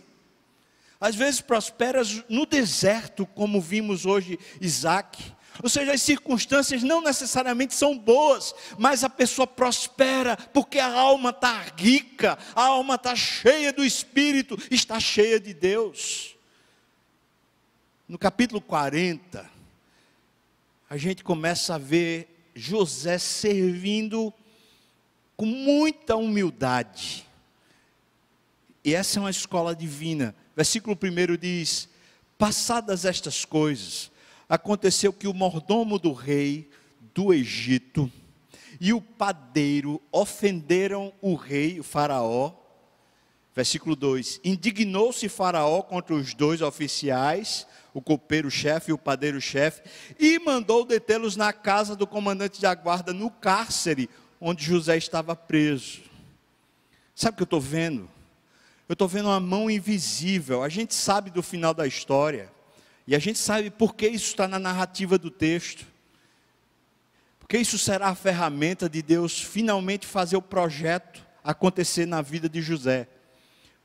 às 1.01 1.15
vezes 1.15 1.41
prospera 1.41 2.03
no 2.29 2.45
deserto, 2.45 3.27
como 3.27 3.61
vimos 3.61 4.05
hoje 4.05 4.39
Isaac. 4.61 5.33
Ou 5.63 5.69
seja, 5.69 5.93
as 5.93 6.03
circunstâncias 6.03 6.83
não 6.83 7.01
necessariamente 7.01 7.75
são 7.75 7.99
boas, 7.99 8.55
mas 8.79 9.03
a 9.03 9.09
pessoa 9.09 9.47
prospera 9.47 10.37
porque 10.53 10.79
a 10.79 10.93
alma 10.93 11.31
está 11.31 11.65
rica, 11.77 12.39
a 12.55 12.67
alma 12.67 12.95
está 12.95 13.17
cheia 13.17 13.73
do 13.73 13.85
Espírito, 13.85 14.57
está 14.71 15.01
cheia 15.01 15.41
de 15.41 15.53
Deus. 15.53 16.37
No 18.09 18.19
capítulo 18.19 18.61
40, 18.61 19.51
a 20.89 20.97
gente 20.97 21.23
começa 21.23 21.75
a 21.75 21.79
ver 21.79 22.51
José 22.55 23.19
servindo 23.19 24.33
com 25.37 25.45
muita 25.45 26.17
humildade. 26.17 27.27
E 28.85 28.95
essa 28.95 29.19
é 29.19 29.21
uma 29.21 29.31
escola 29.31 29.77
divina. 29.77 30.35
Versículo 30.59 30.99
1 31.01 31.37
diz: 31.37 31.89
Passadas 32.37 33.05
estas 33.05 33.45
coisas, 33.45 34.11
aconteceu 34.49 35.13
que 35.13 35.29
o 35.29 35.33
mordomo 35.33 36.01
do 36.01 36.13
rei 36.13 36.69
do 37.15 37.33
Egito 37.33 38.11
e 38.81 38.93
o 38.93 39.01
padeiro 39.01 40.03
ofenderam 40.11 41.13
o 41.23 41.37
rei, 41.37 41.79
o 41.79 41.85
Faraó. 41.85 42.55
Versículo 43.55 43.95
2: 43.95 44.41
Indignou-se 44.43 45.29
Faraó 45.29 45.81
contra 45.81 46.13
os 46.13 46.35
dois 46.35 46.61
oficiais, 46.61 47.65
o 47.95 48.03
copeiro-chefe 48.03 48.91
e 48.91 48.93
o 48.93 48.99
padeiro-chefe, 48.99 49.83
e 50.19 50.41
mandou 50.41 50.85
detê-los 50.85 51.37
na 51.37 51.53
casa 51.53 51.95
do 51.95 52.05
comandante 52.05 52.61
da 52.61 52.75
guarda, 52.75 53.13
no 53.13 53.31
cárcere, 53.31 54.11
onde 54.41 54.65
José 54.65 54.97
estava 54.97 55.37
preso. 55.37 56.01
Sabe 57.15 57.35
o 57.35 57.37
que 57.37 57.43
eu 57.43 57.45
estou 57.45 57.61
vendo? 57.61 58.18
Eu 58.89 58.95
estou 58.95 59.07
vendo 59.07 59.27
uma 59.27 59.39
mão 59.39 59.71
invisível. 59.71 60.63
A 60.63 60.69
gente 60.69 60.95
sabe 60.95 61.31
do 61.31 61.43
final 61.43 61.75
da 61.75 61.87
história. 61.87 62.51
E 63.07 63.15
a 63.15 63.19
gente 63.19 63.39
sabe 63.39 63.71
por 63.71 63.95
que 63.95 64.09
isso 64.09 64.27
está 64.27 64.49
na 64.49 64.59
narrativa 64.59 65.19
do 65.19 65.31
texto. 65.31 65.87
Porque 67.39 67.59
isso 67.59 67.79
será 67.79 68.09
a 68.09 68.15
ferramenta 68.15 68.89
de 68.89 69.03
Deus 69.03 69.43
finalmente 69.43 70.07
fazer 70.07 70.37
o 70.37 70.43
projeto 70.43 71.27
acontecer 71.45 72.07
na 72.07 72.23
vida 72.23 72.49
de 72.49 72.63
José. 72.63 73.09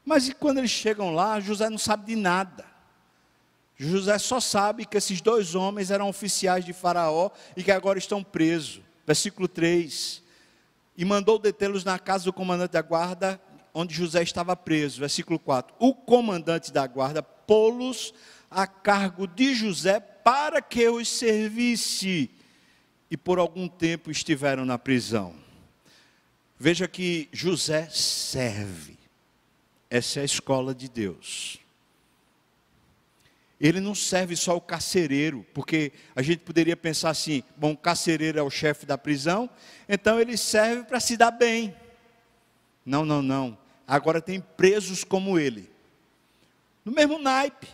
Mas 0.06 0.28
e 0.28 0.34
quando 0.34 0.58
eles 0.60 0.72
chegam 0.72 1.14
lá, 1.14 1.40
José 1.40 1.70
não 1.70 1.78
sabe 1.78 2.06
de 2.06 2.16
nada. 2.16 2.66
José 3.78 4.18
só 4.18 4.40
sabe 4.40 4.86
que 4.86 4.98
esses 4.98 5.20
dois 5.22 5.56
homens 5.56 5.92
eram 5.92 6.08
oficiais 6.08 6.64
de 6.64 6.74
Faraó 6.74 7.30
e 7.56 7.64
que 7.64 7.72
agora 7.72 8.00
estão 8.00 8.24
presos. 8.24 8.82
Versículo 9.06 9.48
3. 9.48 10.22
E 10.98 11.04
mandou 11.04 11.40
detê-los 11.40 11.84
na 11.84 12.00
casa 12.00 12.26
do 12.26 12.34
comandante 12.34 12.72
da 12.72 12.82
guarda, 12.82 13.42
onde 13.74 13.96
José 13.96 14.22
estava 14.22 14.56
preso. 14.56 15.00
Versículo 15.00 15.40
4. 15.40 15.76
O 15.80 15.94
comandante 15.94 16.72
da 16.72 16.86
guarda 16.86 17.24
pô-los 17.24 18.14
a 18.50 18.68
cargo 18.68 19.26
de 19.26 19.56
José 19.56 20.00
para 20.00 20.62
que 20.62 20.88
os 20.88 21.08
servisse. 21.08 22.30
E 23.10 23.18
por 23.18 23.40
algum 23.40 23.68
tempo 23.68 24.12
estiveram 24.12 24.66
na 24.66 24.78
prisão. 24.78 25.36
Veja 26.60 26.88
que 26.88 27.28
José 27.32 27.90
serve. 27.90 28.98
Essa 29.90 30.20
é 30.20 30.22
a 30.22 30.26
escola 30.26 30.74
de 30.74 30.90
Deus. 30.90 31.60
Ele 33.60 33.80
não 33.80 33.96
serve 33.96 34.36
só 34.36 34.58
o 34.58 34.62
carcereiro, 34.62 35.46
porque 35.54 35.94
a 36.16 36.22
gente 36.22 36.40
poderia 36.40 36.76
pensar 36.76 37.12
assim: 37.12 37.44
bom, 37.56 37.72
o 37.72 37.78
carcereiro 37.78 38.40
é 38.40 38.42
o 38.42 38.50
chefe 38.50 38.86
da 38.86 38.98
prisão, 38.98 39.50
então 39.88 40.20
ele 40.20 40.36
serve 40.36 40.84
para 40.84 41.00
se 41.00 41.16
dar 41.16 41.32
bem. 41.32 41.74
Não, 42.86 43.06
não, 43.06 43.22
não. 43.22 43.58
Agora 43.88 44.22
tem 44.22 44.40
presos 44.40 45.04
como 45.04 45.38
ele, 45.38 45.70
no 46.86 46.92
mesmo 46.92 47.18
naipe 47.18 47.68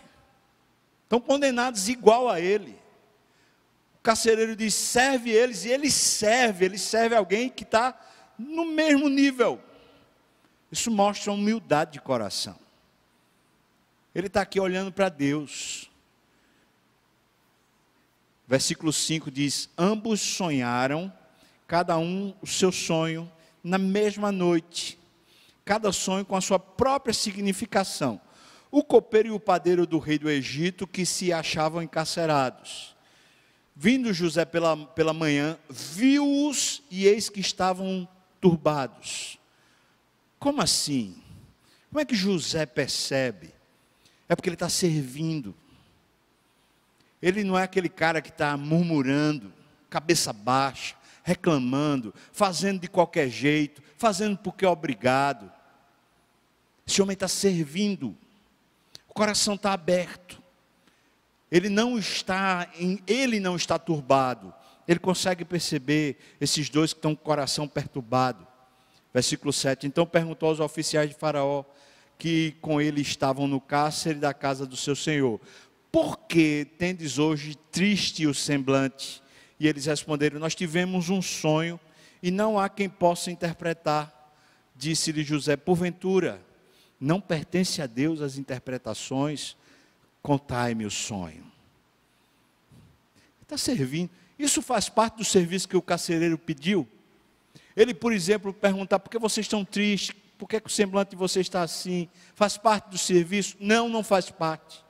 estão 1.10 1.20
condenados 1.20 1.90
igual 1.90 2.30
a 2.30 2.40
ele. 2.40 2.80
O 3.96 4.02
carcereiro 4.04 4.56
diz: 4.56 4.76
serve 4.76 5.32
eles, 5.32 5.66
e 5.66 5.70
ele 5.70 5.90
serve, 5.90 6.66
ele 6.66 6.78
serve 6.78 7.16
alguém 7.16 7.50
que 7.50 7.64
está 7.64 8.00
no 8.38 8.64
mesmo 8.64 9.10
nível. 9.10 9.60
Isso 10.72 10.92
mostra 10.92 11.34
humildade 11.34 11.94
de 11.94 12.00
coração. 12.00 12.56
Ele 14.14 14.28
está 14.28 14.42
aqui 14.42 14.60
olhando 14.60 14.92
para 14.92 15.10
Deus. 15.10 15.90
Versículo 18.48 18.94
5 18.94 19.32
diz: 19.32 19.68
Ambos 19.76 20.22
sonharam, 20.22 21.12
cada 21.66 21.98
um 21.98 22.36
o 22.40 22.46
seu 22.46 22.72
sonho, 22.72 23.32
na 23.64 23.80
mesma 23.80 24.32
noite, 24.32 24.99
cada 25.70 25.92
sonho 25.92 26.26
com 26.26 26.36
a 26.36 26.42
sua 26.42 26.58
própria 26.58 27.14
significação 27.14 28.20
o 28.72 28.84
copeiro 28.84 29.28
e 29.28 29.32
o 29.32 29.40
padeiro 29.40 29.86
do 29.86 30.00
rei 30.00 30.18
do 30.18 30.28
Egito 30.28 30.88
que 30.88 31.06
se 31.06 31.32
achavam 31.32 31.84
encarcerados. 31.84 32.96
Vindo 33.76 34.12
José 34.12 34.46
pela, 34.46 34.76
pela 34.76 35.14
manhã, 35.14 35.60
viu-os 35.70 36.82
e 36.90 37.06
eis 37.06 37.30
que 37.30 37.40
estavam 37.40 38.10
turbados. 38.42 39.38
Como 40.40 40.60
assim? 40.60 41.22
Como 41.90 42.00
é 42.00 42.06
que 42.06 42.16
José 42.16 42.66
percebe? 42.66 43.54
É 44.28 44.36
porque 44.36 44.50
ele 44.50 44.56
está 44.56 44.70
servindo. 44.70 45.54
Ele 47.22 47.44
não 47.44 47.58
é 47.58 47.62
aquele 47.62 47.90
cara 47.90 48.24
que 48.24 48.30
está 48.30 48.58
murmurando, 48.58 49.54
cabeça 49.88 50.34
baixa, 50.34 50.96
reclamando, 51.22 52.12
fazendo 52.32 52.82
de 52.82 52.88
qualquer 52.88 53.30
jeito, 53.30 53.84
fazendo 53.98 54.36
porque 54.36 54.66
é 54.66 54.70
obrigado. 54.70 55.59
Esse 56.90 57.02
homem 57.02 57.14
está 57.14 57.28
servindo 57.28 58.18
coração 59.20 59.56
está 59.56 59.74
aberto. 59.74 60.42
Ele 61.52 61.68
não 61.68 62.00
está, 62.00 62.70
em, 62.80 63.04
ele 63.06 63.38
não 63.38 63.58
está 63.58 63.78
turbado. 63.78 64.54
Ele 64.88 65.00
consegue 65.00 65.44
perceber 65.44 66.18
esses 66.40 66.70
dois 66.70 66.94
que 66.94 67.00
estão 67.00 67.14
com 67.14 67.22
o 67.22 67.26
coração 67.26 67.68
perturbado. 67.68 68.48
Versículo 69.14 69.52
7. 69.52 69.88
Então 69.88 70.06
perguntou 70.06 70.48
aos 70.48 70.62
oficiais 70.62 71.10
de 71.10 71.16
Faraó 71.16 71.66
que 72.18 72.56
com 72.62 72.80
ele 72.80 73.02
estavam 73.02 73.46
no 73.46 73.60
cárcere 73.60 74.20
da 74.20 74.34
casa 74.34 74.66
do 74.66 74.78
seu 74.78 74.96
senhor: 74.96 75.42
Por 75.92 76.18
que 76.20 76.66
tendes 76.78 77.18
hoje 77.18 77.56
triste 77.74 78.26
o 78.26 78.34
semblante? 78.34 79.22
E 79.60 79.68
eles 79.68 79.86
responderam: 79.86 80.40
Nós 80.40 80.56
tivemos 80.56 81.10
um 81.10 81.22
sonho 81.22 81.78
e 82.24 82.32
não 82.32 82.58
há 82.58 82.70
quem 82.70 82.88
possa 82.88 83.32
interpretar. 83.32 84.34
Disse-lhe 84.78 85.24
José: 85.26 85.58
Porventura, 85.58 86.42
não 87.00 87.22
pertence 87.22 87.82
a 87.82 87.88
Deus 87.88 88.22
as 88.22 88.38
interpretações, 88.38 89.56
contai-me 90.22 90.86
o 90.86 90.92
sonho. 90.92 91.50
Está 93.42 93.58
servindo. 93.58 94.10
Isso 94.38 94.62
faz 94.62 94.90
parte 94.90 95.18
do 95.18 95.26
serviço 95.26 95.68
que 95.68 95.78
o 95.78 95.82
carcereiro 95.82 96.38
pediu. 96.38 96.88
Ele, 97.76 97.94
por 97.94 98.12
exemplo, 98.12 98.54
perguntar 98.54 99.00
por 99.00 99.10
que 99.10 99.18
vocês 99.18 99.46
estão 99.46 99.64
tristes, 99.64 100.16
por 100.38 100.48
que, 100.48 100.60
que 100.60 100.68
o 100.68 100.72
semblante 100.72 101.12
de 101.12 101.18
vocês 101.18 101.46
está 101.46 101.62
assim? 101.62 102.10
Faz 102.36 102.58
parte 102.58 102.90
do 102.90 102.98
serviço? 102.98 103.58
Não, 103.60 103.90
não 103.90 104.04
faz 104.04 104.30
parte. 104.30 104.84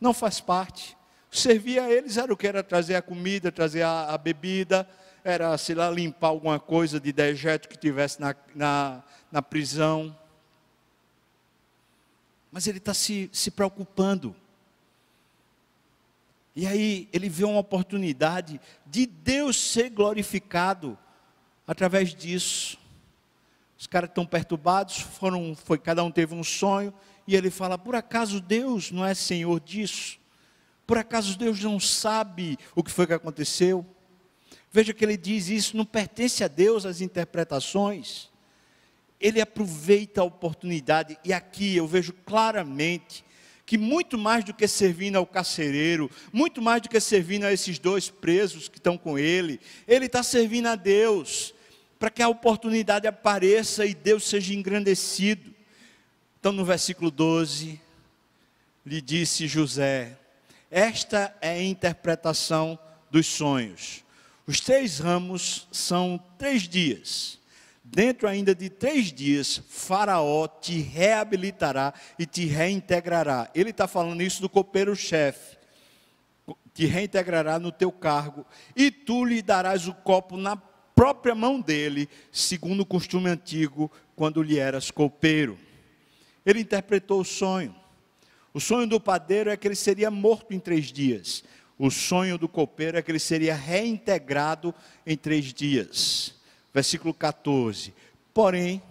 Não 0.00 0.12
faz 0.12 0.40
parte. 0.40 0.96
Servir 1.30 1.78
a 1.78 1.90
eles 1.90 2.16
era 2.16 2.32
o 2.32 2.36
que? 2.36 2.46
Era 2.46 2.62
trazer 2.62 2.94
a 2.94 3.02
comida, 3.02 3.52
trazer 3.52 3.82
a, 3.82 4.12
a 4.12 4.18
bebida, 4.18 4.88
era, 5.22 5.56
sei 5.58 5.74
lá, 5.74 5.90
limpar 5.90 6.28
alguma 6.28 6.58
coisa 6.58 7.00
de 7.00 7.12
dejeto 7.12 7.68
que 7.68 7.78
tivesse 7.78 8.20
na, 8.20 8.34
na, 8.54 9.02
na 9.30 9.42
prisão 9.42 10.16
mas 12.54 12.68
ele 12.68 12.78
está 12.78 12.94
se, 12.94 13.28
se 13.32 13.50
preocupando. 13.50 14.32
E 16.54 16.68
aí 16.68 17.08
ele 17.12 17.28
vê 17.28 17.42
uma 17.42 17.58
oportunidade 17.58 18.60
de 18.86 19.06
Deus 19.06 19.56
ser 19.56 19.90
glorificado 19.90 20.96
através 21.66 22.14
disso. 22.14 22.78
Os 23.76 23.88
caras 23.88 24.08
estão 24.08 24.24
perturbados, 24.24 25.00
foram, 25.00 25.56
foi, 25.56 25.78
cada 25.78 26.04
um 26.04 26.12
teve 26.12 26.32
um 26.32 26.44
sonho, 26.44 26.94
e 27.26 27.34
ele 27.34 27.50
fala: 27.50 27.76
por 27.76 27.96
acaso 27.96 28.40
Deus 28.40 28.92
não 28.92 29.04
é 29.04 29.14
senhor 29.14 29.58
disso? 29.58 30.20
Por 30.86 30.96
acaso 30.96 31.36
Deus 31.36 31.58
não 31.58 31.80
sabe 31.80 32.56
o 32.72 32.84
que 32.84 32.92
foi 32.92 33.08
que 33.08 33.14
aconteceu? 33.14 33.84
Veja 34.70 34.94
que 34.94 35.04
ele 35.04 35.16
diz 35.16 35.48
isso, 35.48 35.76
não 35.76 35.84
pertence 35.84 36.44
a 36.44 36.48
Deus 36.48 36.86
as 36.86 37.00
interpretações. 37.00 38.30
Ele 39.20 39.40
aproveita 39.40 40.20
a 40.20 40.24
oportunidade, 40.24 41.18
e 41.24 41.32
aqui 41.32 41.76
eu 41.76 41.86
vejo 41.86 42.12
claramente 42.24 43.24
que 43.66 43.78
muito 43.78 44.18
mais 44.18 44.44
do 44.44 44.52
que 44.52 44.68
servindo 44.68 45.16
ao 45.16 45.26
carcereiro, 45.26 46.10
muito 46.32 46.60
mais 46.60 46.82
do 46.82 46.88
que 46.88 47.00
servindo 47.00 47.44
a 47.44 47.52
esses 47.52 47.78
dois 47.78 48.10
presos 48.10 48.68
que 48.68 48.78
estão 48.78 48.98
com 48.98 49.18
ele, 49.18 49.58
ele 49.88 50.06
está 50.06 50.22
servindo 50.22 50.66
a 50.66 50.76
Deus, 50.76 51.54
para 51.98 52.10
que 52.10 52.22
a 52.22 52.28
oportunidade 52.28 53.06
apareça 53.06 53.86
e 53.86 53.94
Deus 53.94 54.28
seja 54.28 54.52
engrandecido. 54.52 55.54
Então, 56.38 56.52
no 56.52 56.64
versículo 56.64 57.10
12, 57.10 57.80
lhe 58.84 59.00
disse 59.00 59.46
José: 59.46 60.18
Esta 60.70 61.34
é 61.40 61.52
a 61.52 61.62
interpretação 61.62 62.78
dos 63.10 63.26
sonhos. 63.26 64.04
Os 64.46 64.60
três 64.60 64.98
ramos 64.98 65.66
são 65.72 66.22
três 66.36 66.68
dias. 66.68 67.38
Dentro 67.86 68.26
ainda 68.26 68.54
de 68.54 68.70
três 68.70 69.12
dias, 69.12 69.60
Faraó 69.68 70.48
te 70.48 70.80
reabilitará 70.80 71.92
e 72.18 72.24
te 72.24 72.46
reintegrará. 72.46 73.50
Ele 73.54 73.70
está 73.70 73.86
falando 73.86 74.22
isso 74.22 74.40
do 74.40 74.48
copeiro-chefe. 74.48 75.58
Te 76.72 76.86
reintegrará 76.86 77.58
no 77.58 77.70
teu 77.70 77.92
cargo, 77.92 78.44
e 78.74 78.90
tu 78.90 79.24
lhe 79.24 79.40
darás 79.42 79.86
o 79.86 79.94
copo 79.94 80.36
na 80.36 80.56
própria 80.56 81.34
mão 81.34 81.60
dele, 81.60 82.08
segundo 82.32 82.80
o 82.80 82.86
costume 82.86 83.28
antigo, 83.28 83.92
quando 84.16 84.42
lhe 84.42 84.58
eras 84.58 84.90
copeiro. 84.90 85.58
Ele 86.44 86.60
interpretou 86.60 87.20
o 87.20 87.24
sonho. 87.24 87.76
O 88.52 88.60
sonho 88.60 88.86
do 88.86 88.98
padeiro 88.98 89.50
é 89.50 89.56
que 89.56 89.68
ele 89.68 89.76
seria 89.76 90.10
morto 90.10 90.52
em 90.52 90.58
três 90.58 90.86
dias. 90.86 91.44
O 91.78 91.90
sonho 91.90 92.38
do 92.38 92.48
copeiro 92.48 92.96
é 92.96 93.02
que 93.02 93.10
ele 93.10 93.18
seria 93.18 93.54
reintegrado 93.54 94.74
em 95.06 95.16
três 95.16 95.52
dias. 95.52 96.34
Versículo 96.74 97.14
14. 97.14 97.94
Porém, 98.34 98.82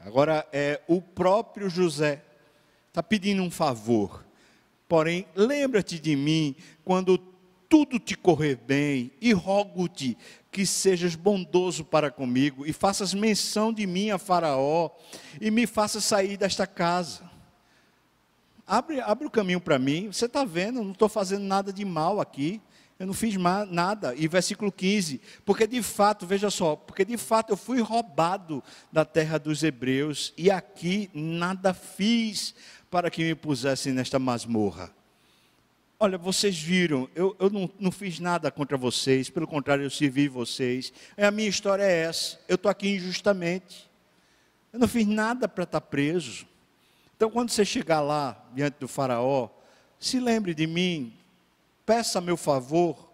agora 0.00 0.48
é 0.50 0.80
o 0.88 1.00
próprio 1.00 1.68
José 1.68 2.22
está 2.88 3.02
pedindo 3.02 3.42
um 3.42 3.50
favor. 3.50 4.24
Porém, 4.88 5.26
lembra-te 5.34 5.98
de 5.98 6.16
mim 6.16 6.54
quando 6.84 7.18
tudo 7.72 7.98
te 7.98 8.14
correr 8.14 8.56
bem, 8.56 9.10
e 9.18 9.32
rogo-te 9.32 10.16
que 10.50 10.66
sejas 10.66 11.14
bondoso 11.14 11.82
para 11.82 12.10
comigo, 12.10 12.66
e 12.66 12.72
faças 12.72 13.14
menção 13.14 13.72
de 13.72 13.86
mim 13.86 14.10
a 14.10 14.18
Faraó, 14.18 14.90
e 15.40 15.50
me 15.50 15.66
faças 15.66 16.04
sair 16.04 16.36
desta 16.36 16.66
casa. 16.66 17.22
Abre, 18.66 19.00
abre 19.00 19.26
o 19.26 19.30
caminho 19.30 19.58
para 19.58 19.78
mim, 19.78 20.08
você 20.12 20.26
está 20.26 20.44
vendo, 20.44 20.84
não 20.84 20.92
estou 20.92 21.08
fazendo 21.08 21.44
nada 21.44 21.72
de 21.72 21.82
mal 21.82 22.20
aqui, 22.20 22.60
eu 23.02 23.06
não 23.06 23.12
fiz 23.12 23.34
nada. 23.68 24.14
E 24.14 24.28
versículo 24.28 24.70
15, 24.70 25.20
porque 25.44 25.66
de 25.66 25.82
fato, 25.82 26.24
veja 26.24 26.48
só, 26.50 26.76
porque 26.76 27.04
de 27.04 27.16
fato 27.16 27.50
eu 27.50 27.56
fui 27.56 27.80
roubado 27.80 28.62
da 28.92 29.04
terra 29.04 29.38
dos 29.38 29.64
hebreus, 29.64 30.32
e 30.38 30.52
aqui 30.52 31.10
nada 31.12 31.74
fiz 31.74 32.54
para 32.88 33.10
que 33.10 33.24
me 33.24 33.34
pusessem 33.34 33.92
nesta 33.92 34.20
masmorra. 34.20 34.94
Olha, 35.98 36.16
vocês 36.16 36.56
viram, 36.56 37.10
eu, 37.12 37.34
eu 37.40 37.50
não, 37.50 37.68
não, 37.76 37.90
fiz 37.90 38.20
nada 38.20 38.52
contra 38.52 38.76
vocês, 38.76 39.28
pelo 39.28 39.48
contrário, 39.48 39.82
eu 39.82 39.90
servi 39.90 40.28
vocês. 40.28 40.92
A 41.16 41.32
minha 41.32 41.48
história 41.48 41.82
é 41.82 42.04
essa: 42.04 42.38
eu 42.46 42.54
estou 42.54 42.70
aqui 42.70 42.88
injustamente. 42.88 43.90
Eu 44.72 44.78
não 44.78 44.86
fiz 44.86 45.08
nada 45.08 45.48
para 45.48 45.64
estar 45.64 45.80
preso. 45.80 46.46
Então, 47.16 47.28
quando 47.32 47.50
você 47.50 47.64
chegar 47.64 48.00
lá, 48.00 48.48
diante 48.54 48.78
do 48.78 48.86
Faraó, 48.86 49.48
se 49.98 50.20
lembre 50.20 50.54
de 50.54 50.68
mim, 50.68 51.12
peça 51.84 52.20
meu 52.20 52.36
favor. 52.36 53.10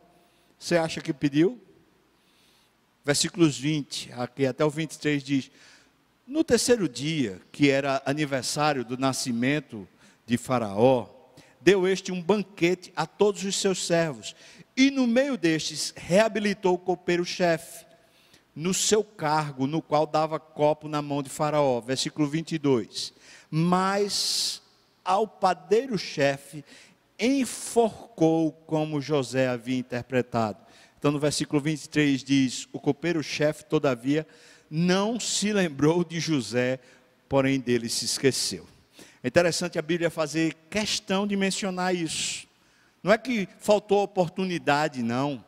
Você 0.58 0.76
acha 0.76 1.00
que 1.00 1.12
pediu? 1.12 1.60
Versículos 3.04 3.58
20, 3.58 4.12
aqui 4.12 4.46
até 4.46 4.64
o 4.64 4.70
23 4.70 5.22
diz: 5.22 5.50
No 6.26 6.44
terceiro 6.44 6.88
dia, 6.88 7.40
que 7.50 7.70
era 7.70 8.02
aniversário 8.04 8.84
do 8.84 8.98
nascimento 8.98 9.88
de 10.26 10.36
Faraó, 10.36 11.08
deu 11.60 11.88
este 11.88 12.12
um 12.12 12.22
banquete 12.22 12.92
a 12.94 13.06
todos 13.06 13.44
os 13.44 13.56
seus 13.56 13.86
servos, 13.86 14.34
e 14.76 14.90
no 14.90 15.06
meio 15.06 15.38
destes 15.38 15.92
reabilitou 15.96 16.74
o 16.74 16.78
copeiro-chefe, 16.78 17.86
no 18.54 18.74
seu 18.74 19.02
cargo, 19.02 19.66
no 19.66 19.80
qual 19.80 20.06
dava 20.06 20.38
copo 20.38 20.88
na 20.88 21.00
mão 21.00 21.22
de 21.22 21.30
Faraó. 21.30 21.80
Versículo 21.80 22.28
22. 22.28 23.14
Mas 23.50 24.60
ao 25.04 25.26
padeiro-chefe 25.26 26.64
enforcou 27.18 28.52
como 28.52 29.00
José 29.00 29.48
havia 29.48 29.78
interpretado. 29.78 30.58
Então 30.98 31.10
no 31.10 31.18
versículo 31.18 31.60
23 31.60 32.22
diz: 32.22 32.68
O 32.72 32.78
copeiro-chefe, 32.78 33.64
todavia, 33.64 34.26
não 34.70 35.18
se 35.18 35.52
lembrou 35.52 36.04
de 36.04 36.20
José, 36.20 36.78
porém 37.28 37.60
dele 37.60 37.88
se 37.88 38.04
esqueceu. 38.04 38.66
É 39.22 39.28
interessante 39.28 39.78
a 39.78 39.82
Bíblia 39.82 40.10
fazer 40.10 40.54
questão 40.70 41.26
de 41.26 41.36
mencionar 41.36 41.94
isso. 41.94 42.46
Não 43.02 43.12
é 43.12 43.18
que 43.18 43.48
faltou 43.58 44.02
oportunidade, 44.02 45.02
não. 45.02 45.44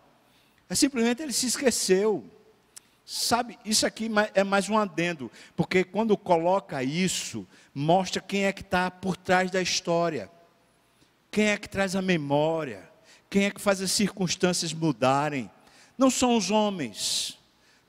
É 0.68 0.74
simplesmente 0.74 1.22
ele 1.22 1.32
se 1.32 1.46
esqueceu. 1.46 2.24
Sabe, 3.04 3.58
isso 3.64 3.84
aqui 3.84 4.08
é 4.34 4.44
mais 4.44 4.68
um 4.68 4.78
adendo, 4.78 5.28
porque 5.56 5.82
quando 5.82 6.16
coloca 6.16 6.80
isso, 6.80 7.44
mostra 7.74 8.22
quem 8.22 8.44
é 8.44 8.52
que 8.52 8.62
está 8.62 8.88
por 8.88 9.16
trás 9.16 9.50
da 9.50 9.60
história, 9.60 10.30
quem 11.30 11.46
é 11.46 11.56
que 11.56 11.68
traz 11.68 11.94
a 11.94 12.02
memória, 12.02 12.88
quem 13.28 13.44
é 13.44 13.50
que 13.50 13.60
faz 13.60 13.80
as 13.80 13.92
circunstâncias 13.92 14.72
mudarem. 14.72 15.50
Não 15.96 16.10
são 16.10 16.36
os 16.36 16.50
homens, 16.50 17.38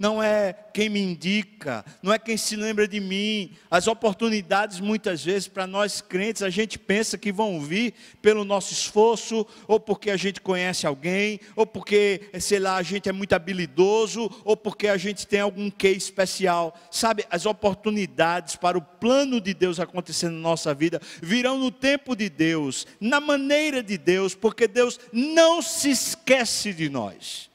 não 0.01 0.21
é 0.21 0.51
quem 0.73 0.89
me 0.89 0.99
indica, 0.99 1.85
não 2.01 2.11
é 2.11 2.17
quem 2.17 2.35
se 2.35 2.55
lembra 2.55 2.87
de 2.87 2.99
mim. 2.99 3.51
As 3.69 3.85
oportunidades, 3.85 4.79
muitas 4.79 5.23
vezes, 5.23 5.47
para 5.47 5.67
nós 5.67 6.01
crentes, 6.01 6.41
a 6.41 6.49
gente 6.49 6.79
pensa 6.79 7.19
que 7.19 7.31
vão 7.31 7.61
vir 7.61 7.93
pelo 8.19 8.43
nosso 8.43 8.73
esforço, 8.73 9.45
ou 9.67 9.79
porque 9.79 10.09
a 10.09 10.17
gente 10.17 10.41
conhece 10.41 10.87
alguém, 10.87 11.39
ou 11.55 11.67
porque, 11.67 12.31
sei 12.39 12.57
lá, 12.57 12.77
a 12.77 12.81
gente 12.81 13.09
é 13.09 13.11
muito 13.11 13.33
habilidoso, 13.33 14.27
ou 14.43 14.57
porque 14.57 14.87
a 14.87 14.97
gente 14.97 15.27
tem 15.27 15.41
algum 15.41 15.69
quê 15.69 15.89
especial. 15.89 16.75
Sabe, 16.89 17.23
as 17.29 17.45
oportunidades 17.45 18.55
para 18.55 18.79
o 18.79 18.81
plano 18.81 19.39
de 19.39 19.53
Deus 19.53 19.79
acontecendo 19.79 20.33
na 20.33 20.39
nossa 20.39 20.73
vida 20.73 20.99
virão 21.21 21.59
no 21.59 21.69
tempo 21.69 22.15
de 22.15 22.27
Deus, 22.27 22.87
na 22.99 23.19
maneira 23.19 23.83
de 23.83 23.99
Deus, 23.99 24.33
porque 24.33 24.67
Deus 24.67 24.99
não 25.13 25.61
se 25.61 25.91
esquece 25.91 26.73
de 26.73 26.89
nós. 26.89 27.51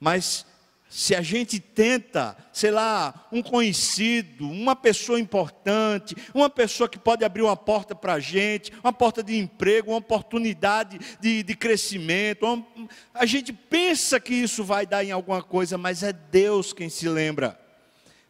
Mas 0.00 0.44
se 0.96 1.12
a 1.12 1.22
gente 1.22 1.58
tenta, 1.58 2.36
sei 2.52 2.70
lá, 2.70 3.26
um 3.32 3.42
conhecido, 3.42 4.48
uma 4.48 4.76
pessoa 4.76 5.18
importante, 5.18 6.14
uma 6.32 6.48
pessoa 6.48 6.88
que 6.88 7.00
pode 7.00 7.24
abrir 7.24 7.42
uma 7.42 7.56
porta 7.56 7.96
para 7.96 8.12
a 8.12 8.20
gente, 8.20 8.72
uma 8.80 8.92
porta 8.92 9.20
de 9.20 9.36
emprego, 9.36 9.90
uma 9.90 9.98
oportunidade 9.98 11.00
de, 11.18 11.42
de 11.42 11.56
crescimento, 11.56 12.46
uma, 12.46 12.64
a 13.12 13.26
gente 13.26 13.52
pensa 13.52 14.20
que 14.20 14.32
isso 14.34 14.62
vai 14.62 14.86
dar 14.86 15.04
em 15.04 15.10
alguma 15.10 15.42
coisa, 15.42 15.76
mas 15.76 16.04
é 16.04 16.12
Deus 16.12 16.72
quem 16.72 16.88
se 16.88 17.08
lembra. 17.08 17.60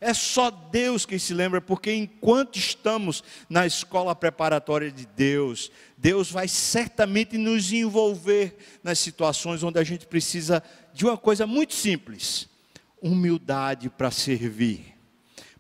É 0.01 0.15
só 0.15 0.51
Deus 0.51 1.05
quem 1.05 1.19
se 1.19 1.35
lembra, 1.35 1.61
porque 1.61 1.93
enquanto 1.93 2.57
estamos 2.57 3.23
na 3.47 3.67
escola 3.67 4.17
preparatória 4.17 4.91
de 4.91 5.05
Deus, 5.05 5.71
Deus 5.99 6.31
vai 6.31 6.49
certamente 6.49 7.37
nos 7.37 7.71
envolver 7.75 8.57
nas 8.83 8.99
situações 8.99 9.63
onde 9.63 9.79
a 9.79 9.85
gente 9.85 10.07
precisa 10.07 10.63
de 10.95 11.05
uma 11.05 11.19
coisa 11.19 11.47
muito 11.47 11.75
simples 11.75 12.54
humildade 13.05 13.91
para 13.91 14.11
servir. 14.11 14.95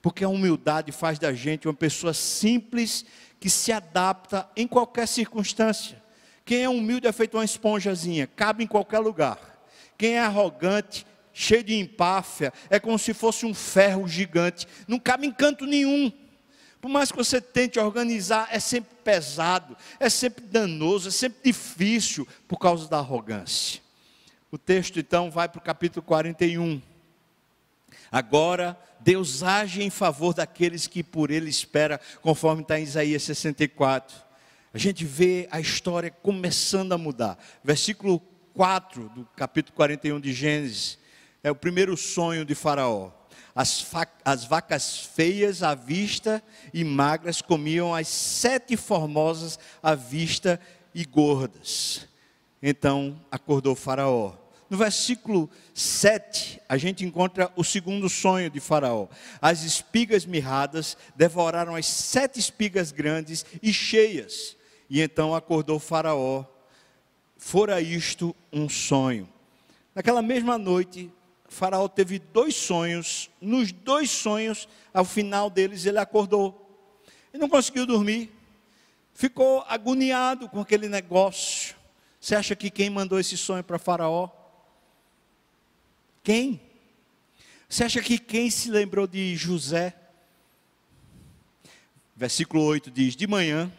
Porque 0.00 0.24
a 0.24 0.28
humildade 0.28 0.90
faz 0.90 1.18
da 1.18 1.32
gente 1.32 1.68
uma 1.68 1.74
pessoa 1.74 2.14
simples 2.14 3.04
que 3.38 3.50
se 3.50 3.70
adapta 3.70 4.48
em 4.56 4.66
qualquer 4.66 5.06
circunstância. 5.06 6.02
Quem 6.44 6.62
é 6.62 6.68
humilde 6.68 7.06
é 7.06 7.12
feito 7.12 7.36
uma 7.36 7.44
esponjazinha, 7.44 8.26
cabe 8.26 8.64
em 8.64 8.66
qualquer 8.66 8.98
lugar. 8.98 9.38
Quem 9.96 10.14
é 10.14 10.20
arrogante, 10.20 11.06
cheio 11.32 11.62
de 11.62 11.74
empáfia, 11.74 12.52
é 12.70 12.80
como 12.80 12.98
se 12.98 13.12
fosse 13.12 13.44
um 13.44 13.54
ferro 13.54 14.08
gigante, 14.08 14.66
não 14.88 14.98
cabe 14.98 15.26
em 15.26 15.32
canto 15.32 15.66
nenhum. 15.66 16.10
Por 16.80 16.88
mais 16.88 17.10
que 17.10 17.16
você 17.16 17.40
tente 17.40 17.78
organizar, 17.78 18.48
é 18.50 18.58
sempre 18.58 18.94
pesado, 19.02 19.76
é 19.98 20.08
sempre 20.08 20.44
danoso, 20.44 21.08
é 21.08 21.10
sempre 21.10 21.40
difícil 21.44 22.26
por 22.46 22.58
causa 22.58 22.88
da 22.88 22.98
arrogância. 22.98 23.80
O 24.50 24.58
texto 24.58 24.98
então 24.98 25.30
vai 25.30 25.48
para 25.48 25.58
o 25.58 25.62
capítulo 25.62 26.02
41. 26.02 26.93
Agora, 28.14 28.78
Deus 29.00 29.42
age 29.42 29.82
em 29.82 29.90
favor 29.90 30.32
daqueles 30.32 30.86
que 30.86 31.02
por 31.02 31.32
Ele 31.32 31.50
espera, 31.50 32.00
conforme 32.22 32.62
está 32.62 32.78
em 32.78 32.84
Isaías 32.84 33.24
64. 33.24 34.16
a 34.72 34.78
gente 34.78 35.04
vê 35.04 35.48
a 35.50 35.58
história 35.58 36.12
começando 36.12 36.92
a 36.92 36.98
mudar. 36.98 37.36
Versículo 37.64 38.20
4 38.54 39.08
do 39.08 39.24
capítulo 39.34 39.74
41 39.74 40.20
de 40.20 40.32
Gênesis 40.32 40.96
é 41.42 41.50
o 41.50 41.56
primeiro 41.56 41.96
sonho 41.96 42.44
de 42.44 42.54
Faraó. 42.54 43.10
As, 43.52 43.84
as, 44.24 44.44
vacas 44.44 44.96
feias 45.06 45.64
à 45.64 45.74
vista 45.74 46.40
e 46.72 46.84
magras 46.84 47.42
comiam 47.42 47.92
as 47.92 48.06
sete 48.06 48.76
formosas 48.76 49.58
à 49.82 49.96
vista 49.96 50.60
e 50.94 51.04
gordas. 51.04 52.06
Então 52.62 53.20
acordou 53.28 53.74
Faraó. 53.74 54.43
No 54.74 54.78
versículo 54.78 55.48
7, 55.72 56.60
a 56.68 56.76
gente 56.76 57.04
encontra 57.04 57.48
o 57.54 57.62
segundo 57.62 58.08
sonho 58.08 58.50
de 58.50 58.58
Faraó. 58.58 59.06
As 59.40 59.62
espigas 59.62 60.26
mirradas 60.26 60.96
devoraram 61.14 61.76
as 61.76 61.86
sete 61.86 62.40
espigas 62.40 62.90
grandes 62.90 63.46
e 63.62 63.72
cheias. 63.72 64.56
E 64.90 65.00
então 65.00 65.32
acordou 65.32 65.78
Faraó. 65.78 66.44
Fora 67.36 67.80
isto 67.80 68.34
um 68.52 68.68
sonho. 68.68 69.28
Naquela 69.94 70.20
mesma 70.20 70.58
noite, 70.58 71.08
Faraó 71.46 71.86
teve 71.86 72.18
dois 72.18 72.56
sonhos. 72.56 73.30
Nos 73.40 73.70
dois 73.70 74.10
sonhos, 74.10 74.68
ao 74.92 75.04
final 75.04 75.48
deles, 75.48 75.86
ele 75.86 76.00
acordou. 76.00 77.00
Ele 77.32 77.40
não 77.40 77.48
conseguiu 77.48 77.86
dormir. 77.86 78.32
Ficou 79.12 79.64
agoniado 79.68 80.48
com 80.48 80.58
aquele 80.58 80.88
negócio. 80.88 81.76
Você 82.20 82.34
acha 82.34 82.56
que 82.56 82.70
quem 82.70 82.90
mandou 82.90 83.20
esse 83.20 83.36
sonho 83.36 83.62
para 83.62 83.78
Faraó? 83.78 84.42
Quem? 86.24 86.60
Você 87.68 87.84
acha 87.84 88.00
que 88.00 88.18
quem 88.18 88.50
se 88.50 88.70
lembrou 88.70 89.06
de 89.06 89.36
José? 89.36 89.94
Versículo 92.16 92.64
8 92.64 92.90
diz: 92.90 93.14
De 93.14 93.26
manhã, 93.26 93.70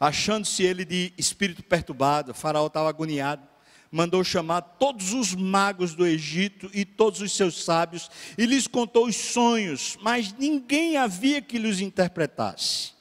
achando-se 0.00 0.64
ele 0.64 0.84
de 0.84 1.12
espírito 1.16 1.62
perturbado, 1.62 2.34
Faraó 2.34 2.66
estava 2.66 2.88
agoniado 2.88 3.46
mandou 3.90 4.22
chamar 4.24 4.60
todos 4.60 5.12
os 5.12 5.34
magos 5.34 5.94
do 5.94 6.06
Egito 6.06 6.70
e 6.74 6.84
todos 6.84 7.20
os 7.20 7.32
seus 7.32 7.64
sábios 7.64 8.10
e 8.36 8.44
lhes 8.44 8.66
contou 8.66 9.06
os 9.06 9.16
sonhos, 9.16 9.96
mas 10.02 10.34
ninguém 10.34 10.96
havia 10.96 11.40
que 11.40 11.58
lhes 11.58 11.80
interpretasse. 11.80 12.92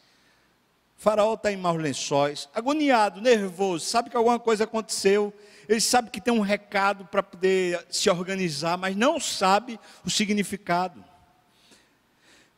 Faraó 0.96 1.34
está 1.34 1.52
em 1.52 1.58
maus 1.58 1.82
lençóis, 1.82 2.48
agoniado, 2.54 3.20
nervoso, 3.22 3.86
sabe 3.86 4.10
que 4.10 4.18
alguma 4.18 4.40
coisa 4.40 4.64
aconteceu, 4.64 5.34
ele 5.68 5.82
sabe 5.82 6.10
que 6.10 6.22
tem 6.22 6.34
um 6.34 6.42
recado 6.42 7.06
para 7.06 7.24
poder 7.24 7.86
se 7.90 8.10
organizar, 8.10 8.78
mas 8.78 8.96
não 8.96 9.20
sabe 9.20 9.80
o 10.04 10.10
significado. 10.10 11.04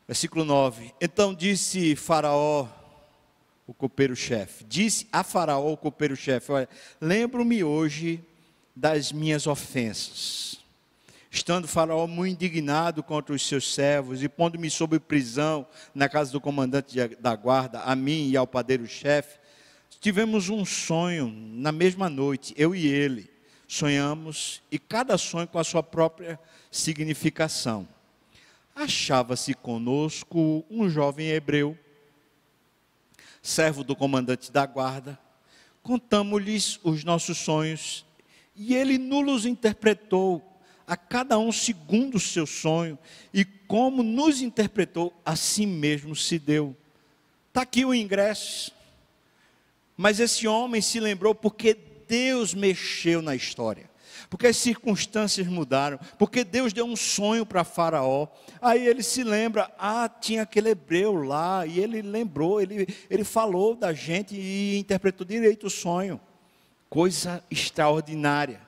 Versículo 0.08 0.46
9: 0.46 0.93
Então 1.02 1.34
disse 1.34 1.96
Faraó 1.96 2.67
o 3.67 3.74
copeiro-chefe. 3.74 4.63
Disse 4.63 5.08
a 5.12 5.24
Faraó, 5.24 5.74
o 5.74 5.78
copeiro-chefe: 5.78 6.52
Olha, 6.52 6.70
lembro-me 7.02 7.63
hoje 7.63 8.24
das 8.76 9.12
minhas 9.12 9.46
ofensas. 9.46 10.60
Estando 11.30 11.67
Faraó 11.67 12.08
muito 12.08 12.32
indignado 12.32 13.04
contra 13.04 13.36
os 13.36 13.46
seus 13.46 13.74
servos 13.74 14.24
e 14.24 14.30
pondo-me 14.30 14.70
sob 14.70 14.98
prisão 15.00 15.67
na 15.93 16.08
casa 16.08 16.32
do 16.32 16.39
comandante 16.39 16.98
da 17.20 17.36
guarda, 17.36 17.82
a 17.82 17.96
mim 17.96 18.30
e 18.30 18.38
ao 18.38 18.48
padeiro-chefe, 18.48 19.38
tivemos 19.99 20.49
um 20.49 20.65
sonho 20.65 21.27
na 21.29 21.71
mesma 21.71 22.10
noite, 22.10 22.53
eu 22.57 22.75
e 22.75 22.88
ele. 22.88 23.29
Sonhamos 23.67 24.62
e 24.71 24.79
cada 24.79 25.17
sonho 25.17 25.47
com 25.47 25.60
a 25.60 25.63
sua 25.63 25.83
própria 25.83 26.39
significação. 26.71 27.88
Achava-se 28.75 29.53
conosco 29.53 30.63
um 30.69 30.89
jovem 30.89 31.29
hebreu 31.29 31.77
servo 33.47 33.81
do 33.81 33.95
comandante 33.95 34.51
da 34.51 34.65
guarda, 34.65 35.17
contamos-lhes 35.81 36.79
os 36.83 37.05
nossos 37.05 37.38
sonhos, 37.38 38.05
e 38.53 38.75
ele 38.75 38.97
nulos 38.97 39.45
interpretou, 39.45 40.43
a 40.86 40.97
cada 40.97 41.38
um 41.38 41.51
segundo 41.51 42.15
o 42.15 42.19
seu 42.19 42.45
sonho, 42.45 42.97
e 43.33 43.45
como 43.45 44.03
nos 44.03 44.41
interpretou, 44.41 45.13
assim 45.25 45.65
mesmo 45.65 46.15
se 46.15 46.38
deu. 46.38 46.75
Está 47.47 47.62
aqui 47.62 47.86
o 47.86 47.93
ingresso. 47.93 48.71
Mas 49.97 50.19
esse 50.19 50.47
homem 50.47 50.81
se 50.81 50.99
lembrou 50.99 51.36
porque 51.36 51.75
Deus 52.07 52.53
mexeu 52.53 53.21
na 53.21 53.36
história 53.36 53.89
porque 54.29 54.47
as 54.47 54.57
circunstâncias 54.57 55.47
mudaram, 55.47 55.99
porque 56.17 56.43
Deus 56.43 56.73
deu 56.73 56.86
um 56.86 56.95
sonho 56.95 57.45
para 57.45 57.63
Faraó. 57.63 58.27
Aí 58.62 58.86
ele 58.86 59.03
se 59.03 59.23
lembra: 59.23 59.71
ah, 59.77 60.10
tinha 60.10 60.43
aquele 60.43 60.69
hebreu 60.69 61.15
lá, 61.15 61.65
e 61.65 61.79
ele 61.79 62.01
lembrou, 62.01 62.62
ele, 62.62 62.88
ele 63.10 63.23
falou 63.23 63.75
da 63.75 63.93
gente 63.93 64.36
e 64.36 64.77
interpretou 64.77 65.25
direito 65.25 65.67
o 65.67 65.69
sonho. 65.69 66.19
Coisa 66.89 67.43
extraordinária. 67.49 68.62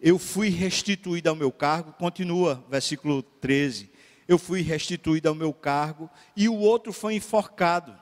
Eu 0.00 0.18
fui 0.18 0.48
restituído 0.48 1.28
ao 1.28 1.36
meu 1.36 1.52
cargo, 1.52 1.92
continua, 1.92 2.64
versículo 2.68 3.22
13. 3.22 3.90
Eu 4.26 4.38
fui 4.38 4.60
restituído 4.60 5.28
ao 5.28 5.34
meu 5.34 5.52
cargo 5.52 6.10
e 6.36 6.48
o 6.48 6.56
outro 6.56 6.92
foi 6.92 7.14
enforcado. 7.14 7.96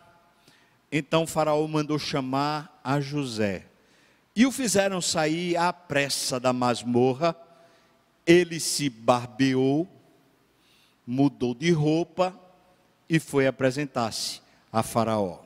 Então 0.92 1.26
Faraó 1.26 1.66
mandou 1.66 1.98
chamar 1.98 2.80
a 2.82 3.00
José 3.00 3.66
e 4.34 4.46
o 4.46 4.52
fizeram 4.52 5.00
sair 5.00 5.56
à 5.56 5.72
pressa 5.72 6.40
da 6.40 6.52
masmorra. 6.52 7.36
Ele 8.26 8.60
se 8.60 8.88
barbeou, 8.88 9.88
mudou 11.06 11.54
de 11.54 11.70
roupa 11.70 12.38
e 13.08 13.18
foi 13.18 13.46
apresentar-se 13.46 14.40
a 14.72 14.82
Faraó. 14.82 15.38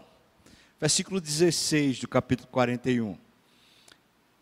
Versículo 0.81 1.21
16 1.21 2.01
do 2.01 2.09
capítulo 2.09 2.49
41. 2.51 3.17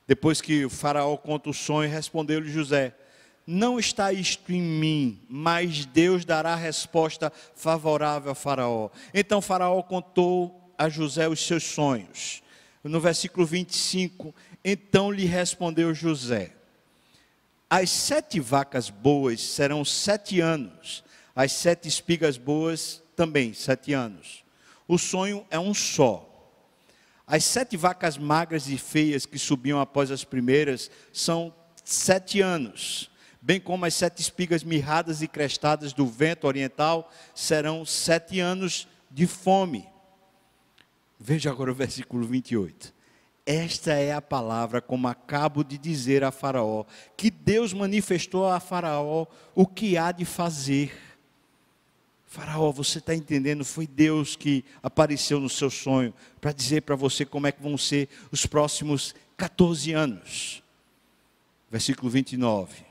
Depois 0.07 0.41
que 0.41 0.65
o 0.65 0.71
Faraó 0.71 1.17
conta 1.17 1.51
o 1.51 1.55
sonho, 1.55 1.91
respondeu-lhe 1.91 2.51
José: 2.51 2.95
Não 3.47 3.79
está 3.79 4.13
isto 4.13 4.53
em 4.53 4.61
mim, 4.61 5.21
mas 5.29 5.87
Deus 5.87 6.25
dará 6.25 6.55
resposta 6.55 7.33
favorável 7.55 8.33
a 8.33 8.35
Faraó. 8.35 8.91
Então 9.15 9.41
Faraó 9.41 9.83
contou 9.83 10.62
a 10.77 10.89
José 10.89 11.29
os 11.29 11.45
seus 11.45 11.65
sonhos 11.65 12.43
no 12.89 13.01
versículo 13.01 13.47
25, 13.47 14.35
então 14.65 15.11
lhe 15.11 15.25
respondeu 15.25 15.95
José: 15.95 16.53
As 17.69 17.91
sete 17.91 18.41
vacas 18.41 18.91
boas 18.91 19.41
serão 19.41 19.85
sete 19.85 20.41
anos, 20.41 21.05
as 21.35 21.53
sete 21.53 21.89
espigas 21.89 22.37
boas 22.37 23.03
também 23.15 23.53
sete 23.53 23.93
anos. 23.93 24.45
O 24.89 24.99
sonho 24.99 25.47
é 25.51 25.59
um 25.59 25.73
só. 25.73 26.29
As 27.27 27.45
sete 27.45 27.77
vacas 27.77 28.19
magras 28.19 28.69
e 28.69 28.77
feias 28.77 29.25
que 29.25 29.39
subiam 29.39 29.81
após 29.81 30.11
as 30.11 30.25
primeiras 30.25 30.91
são 31.13 31.55
sete 31.85 32.41
anos, 32.41 33.11
bem 33.41 33.61
como 33.61 33.85
as 33.85 33.95
sete 33.95 34.21
espigas 34.21 34.65
mirradas 34.65 35.23
e 35.23 35.29
crestadas 35.29 35.93
do 35.93 36.05
vento 36.05 36.47
oriental 36.47 37.11
serão 37.35 37.87
sete 37.87 38.41
anos 38.41 38.89
de 39.11 39.27
fome. 39.27 39.92
Veja 41.25 41.51
agora 41.51 41.71
o 41.71 41.75
versículo 41.75 42.27
28. 42.27 42.93
Esta 43.47 43.93
é 43.93 44.13
a 44.13 44.21
palavra, 44.21 44.81
como 44.81 45.07
acabo 45.07 45.63
de 45.63 45.79
dizer 45.79 46.25
a 46.25 46.33
Faraó, 46.33 46.85
que 47.17 47.31
Deus 47.31 47.73
manifestou 47.73 48.49
a 48.49 48.59
Faraó 48.59 49.27
o 49.55 49.65
que 49.65 49.97
há 49.97 50.11
de 50.11 50.25
fazer. 50.25 50.93
Faraó, 52.27 52.73
você 52.73 52.99
está 52.99 53.15
entendendo? 53.15 53.65
Foi 53.65 53.87
Deus 53.87 54.35
que 54.35 54.65
apareceu 54.83 55.39
no 55.39 55.49
seu 55.49 55.71
sonho 55.71 56.13
para 56.41 56.51
dizer 56.51 56.83
para 56.83 56.97
você 56.97 57.25
como 57.25 57.47
é 57.47 57.53
que 57.53 57.63
vão 57.63 57.79
ser 57.79 58.09
os 58.33 58.45
próximos 58.45 59.15
14 59.37 59.93
anos. 59.93 60.61
Versículo 61.71 62.11
29. 62.11 62.85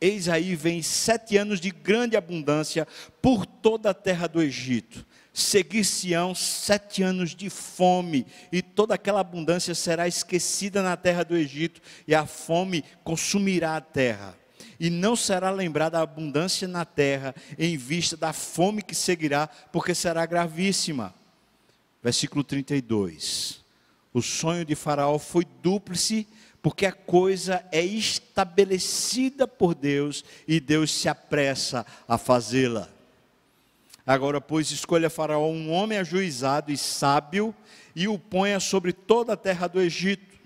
Eis 0.00 0.28
aí 0.28 0.54
vem 0.54 0.82
sete 0.82 1.36
anos 1.36 1.60
de 1.60 1.72
grande 1.72 2.16
abundância 2.16 2.86
por 3.20 3.44
toda 3.44 3.90
a 3.90 3.94
terra 3.94 4.28
do 4.28 4.40
Egito 4.40 5.04
seguir-se-ão 5.36 6.34
sete 6.34 7.02
anos 7.02 7.34
de 7.34 7.50
fome, 7.50 8.26
e 8.50 8.62
toda 8.62 8.94
aquela 8.94 9.20
abundância 9.20 9.74
será 9.74 10.08
esquecida 10.08 10.82
na 10.82 10.96
terra 10.96 11.22
do 11.24 11.36
Egito, 11.36 11.82
e 12.08 12.14
a 12.14 12.24
fome 12.24 12.82
consumirá 13.04 13.76
a 13.76 13.80
terra. 13.82 14.34
E 14.80 14.88
não 14.88 15.14
será 15.14 15.50
lembrada 15.50 15.98
a 15.98 16.02
abundância 16.02 16.66
na 16.66 16.86
terra, 16.86 17.34
em 17.58 17.76
vista 17.76 18.16
da 18.16 18.32
fome 18.32 18.80
que 18.80 18.94
seguirá, 18.94 19.46
porque 19.46 19.94
será 19.94 20.24
gravíssima. 20.24 21.14
Versículo 22.02 22.42
32. 22.42 23.62
O 24.14 24.22
sonho 24.22 24.64
de 24.64 24.74
Faraó 24.74 25.18
foi 25.18 25.46
dúplice, 25.62 26.26
porque 26.62 26.86
a 26.86 26.92
coisa 26.92 27.62
é 27.70 27.84
estabelecida 27.84 29.46
por 29.46 29.74
Deus 29.74 30.24
e 30.48 30.58
Deus 30.60 30.90
se 30.90 31.10
apressa 31.10 31.84
a 32.08 32.16
fazê-la. 32.16 32.95
Agora, 34.06 34.40
pois, 34.40 34.70
escolha 34.70 35.10
Faraó 35.10 35.50
um 35.50 35.72
homem 35.72 35.98
ajuizado 35.98 36.70
e 36.70 36.76
sábio 36.76 37.52
e 37.94 38.06
o 38.06 38.16
ponha 38.16 38.60
sobre 38.60 38.92
toda 38.92 39.32
a 39.32 39.36
terra 39.36 39.66
do 39.66 39.80
Egito. 39.80 40.36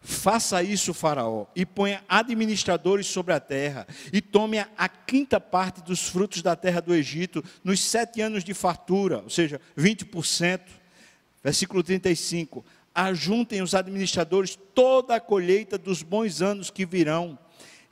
Faça 0.00 0.62
isso, 0.62 0.94
Faraó, 0.94 1.46
e 1.54 1.66
ponha 1.66 2.02
administradores 2.08 3.08
sobre 3.08 3.34
a 3.34 3.40
terra, 3.40 3.86
e 4.12 4.22
tome 4.22 4.58
a 4.58 4.88
quinta 4.88 5.40
parte 5.40 5.82
dos 5.82 6.08
frutos 6.08 6.42
da 6.42 6.54
terra 6.54 6.80
do 6.80 6.94
Egito 6.94 7.44
nos 7.64 7.80
sete 7.80 8.20
anos 8.20 8.44
de 8.44 8.54
fartura, 8.54 9.18
ou 9.22 9.30
seja, 9.30 9.60
20%. 9.76 10.60
Versículo 11.42 11.82
35: 11.82 12.64
Ajuntem 12.94 13.60
os 13.62 13.74
administradores 13.74 14.56
toda 14.74 15.16
a 15.16 15.20
colheita 15.20 15.76
dos 15.76 16.02
bons 16.02 16.40
anos 16.40 16.70
que 16.70 16.86
virão. 16.86 17.38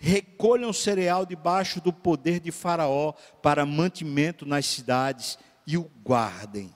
Recolham 0.06 0.70
cereal 0.70 1.24
debaixo 1.24 1.80
do 1.80 1.90
poder 1.90 2.38
de 2.38 2.52
Faraó 2.52 3.12
para 3.40 3.64
mantimento 3.64 4.44
nas 4.44 4.66
cidades 4.66 5.38
e 5.66 5.78
o 5.78 5.90
guardem. 6.04 6.70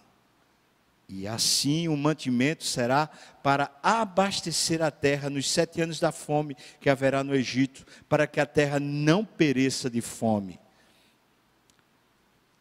E 1.07 1.29
assim 1.29 1.89
o 1.89 1.97
mantimento 1.97 2.65
será 2.65 3.07
para 3.43 3.71
abastecer 3.83 4.81
a 4.81 4.91
terra 4.91 5.29
nos 5.29 5.47
sete 5.47 5.79
anos 5.79 6.01
da 6.01 6.11
fome 6.11 6.57
que 6.81 6.89
haverá 6.89 7.23
no 7.23 7.35
Egito, 7.35 7.87
para 8.09 8.27
que 8.27 8.41
a 8.41 8.47
terra 8.47 8.81
não 8.81 9.27
pereça 9.27 9.91
de 9.91 10.01
fome. 10.01 10.59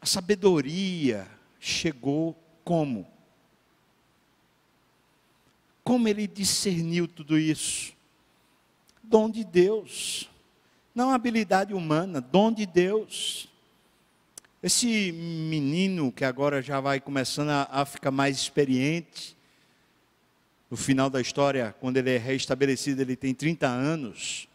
A 0.01 0.05
sabedoria 0.05 1.25
chegou 1.61 2.37
como? 2.65 3.07
Como 5.81 6.09
ele 6.09 6.27
discerniu 6.27 7.07
tudo 7.07 7.39
isso? 7.39 7.93
Dom 9.01 9.29
de 9.29 9.45
Deus, 9.45 10.29
não 10.97 11.11
habilidade 11.11 11.75
humana, 11.75 12.19
dom 12.19 12.51
de 12.51 12.65
Deus. 12.65 13.47
Esse 14.63 15.11
menino 15.11 16.11
que 16.11 16.25
agora 16.25 16.59
já 16.59 16.79
vai 16.81 16.99
começando 16.99 17.51
a, 17.51 17.67
a 17.69 17.85
ficar 17.85 18.09
mais 18.09 18.35
experiente, 18.35 19.37
no 20.71 20.75
final 20.75 21.07
da 21.07 21.21
história, 21.21 21.75
quando 21.79 21.97
ele 21.97 22.09
é 22.09 22.17
reestabelecido, 22.17 22.99
ele 22.99 23.15
tem 23.15 23.31
30 23.31 23.67
anos. 23.67 24.47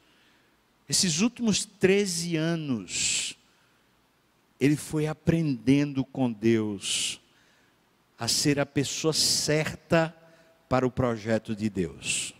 Esses 0.88 1.20
últimos 1.20 1.64
13 1.64 2.36
anos, 2.36 3.38
ele 4.59 4.74
foi 4.74 5.07
aprendendo 5.07 6.05
com 6.05 6.30
Deus 6.30 7.20
a 8.18 8.26
ser 8.26 8.59
a 8.59 8.66
pessoa 8.66 9.12
certa 9.12 10.12
para 10.68 10.84
o 10.84 10.90
projeto 10.90 11.55
de 11.55 11.70
Deus. 11.70 12.34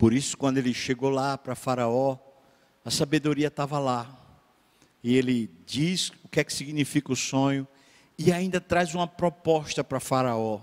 Por 0.00 0.14
isso, 0.14 0.34
quando 0.34 0.56
ele 0.56 0.72
chegou 0.72 1.10
lá 1.10 1.36
para 1.36 1.54
Faraó, 1.54 2.16
a 2.82 2.90
sabedoria 2.90 3.48
estava 3.48 3.78
lá 3.78 4.18
e 5.04 5.14
ele 5.14 5.50
diz 5.66 6.08
o 6.24 6.28
que 6.30 6.40
é 6.40 6.44
que 6.44 6.54
significa 6.54 7.12
o 7.12 7.16
sonho 7.16 7.68
e 8.16 8.32
ainda 8.32 8.62
traz 8.62 8.94
uma 8.94 9.06
proposta 9.06 9.84
para 9.84 10.00
Faraó. 10.00 10.62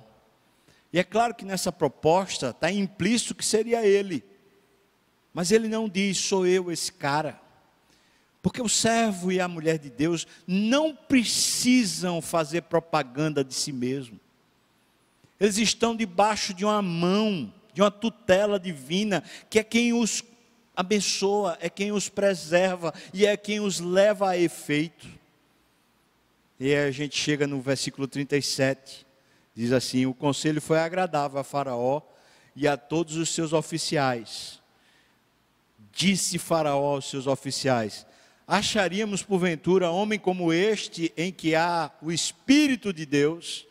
E 0.92 0.98
é 0.98 1.04
claro 1.04 1.36
que 1.36 1.46
nessa 1.46 1.72
proposta 1.72 2.50
está 2.50 2.72
implícito 2.72 3.36
que 3.36 3.46
seria 3.46 3.86
ele, 3.86 4.24
mas 5.32 5.52
ele 5.52 5.68
não 5.68 5.88
diz, 5.88 6.18
sou 6.18 6.48
eu 6.48 6.72
esse 6.72 6.92
cara. 6.92 7.40
Porque 8.42 8.60
o 8.60 8.68
servo 8.68 9.32
e 9.32 9.40
a 9.40 9.48
mulher 9.48 9.78
de 9.78 9.92
Deus 9.92 10.26
não 10.48 10.96
precisam 10.96 12.24
fazer 12.24 12.64
propaganda 12.64 13.44
de 13.44 13.54
si 13.54 13.72
mesmo. 13.72 14.20
Eles 15.40 15.60
estão 15.60 15.96
debaixo 15.96 16.56
de 16.56 16.66
uma 16.66 16.82
mão, 16.82 17.54
de 17.78 17.82
uma 17.84 17.92
tutela 17.92 18.60
divina, 18.60 19.24
que 19.52 19.60
é 19.60 19.64
quem 19.64 19.94
os 19.94 20.24
abençoa, 20.76 21.60
é 21.62 21.70
quem 21.70 21.92
os 21.92 22.10
preserva 22.10 22.92
e 23.14 23.24
é 23.24 23.38
quem 23.38 23.60
os 23.60 23.80
leva 23.80 24.32
a 24.32 24.36
efeito. 24.38 25.08
E 26.60 26.74
aí 26.74 26.88
a 26.88 26.90
gente 26.90 27.16
chega 27.16 27.46
no 27.46 27.62
versículo 27.62 28.08
37, 28.08 29.06
diz 29.54 29.72
assim: 29.72 30.08
O 30.08 30.14
conselho 30.16 30.60
foi 30.60 30.80
agradável 30.80 31.40
a 31.40 31.44
Faraó 31.44 32.02
e 32.56 32.68
a 32.68 32.76
todos 32.76 33.16
os 33.16 33.30
seus 33.30 33.54
oficiais. 33.54 34.60
Disse 35.92 36.40
Faraó 36.40 36.96
aos 36.96 37.08
seus 37.08 37.28
oficiais: 37.28 38.08
Acharíamos 38.48 39.22
porventura 39.22 39.92
homem 39.92 40.18
como 40.18 40.52
este, 40.52 41.14
em 41.16 41.32
que 41.32 41.54
há 41.54 41.92
o 42.02 42.12
Espírito 42.12 42.92
de 42.92 43.06
Deus? 43.06 43.68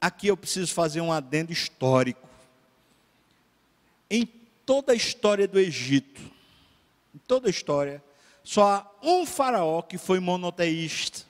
Aqui 0.00 0.26
eu 0.26 0.36
preciso 0.36 0.74
fazer 0.74 1.00
um 1.00 1.12
adendo 1.12 1.52
histórico. 1.52 2.27
Em 4.10 4.26
toda 4.64 4.92
a 4.92 4.96
história 4.96 5.46
do 5.46 5.58
Egito, 5.58 6.20
em 7.14 7.18
toda 7.26 7.48
a 7.48 7.50
história, 7.50 8.02
só 8.42 8.64
há 8.64 8.90
um 9.02 9.26
faraó 9.26 9.82
que 9.82 9.98
foi 9.98 10.20
monoteísta. 10.20 11.26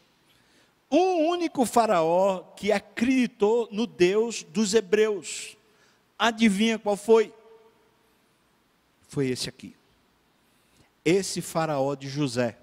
Um 0.90 1.28
único 1.28 1.66
faraó 1.66 2.40
que 2.56 2.72
acreditou 2.72 3.68
no 3.70 3.86
Deus 3.86 4.42
dos 4.42 4.72
hebreus. 4.72 5.56
Adivinha 6.18 6.78
qual 6.78 6.96
foi? 6.96 7.32
Foi 9.08 9.28
esse 9.28 9.48
aqui. 9.48 9.74
Esse 11.04 11.40
faraó 11.40 11.94
de 11.94 12.08
José. 12.08 12.56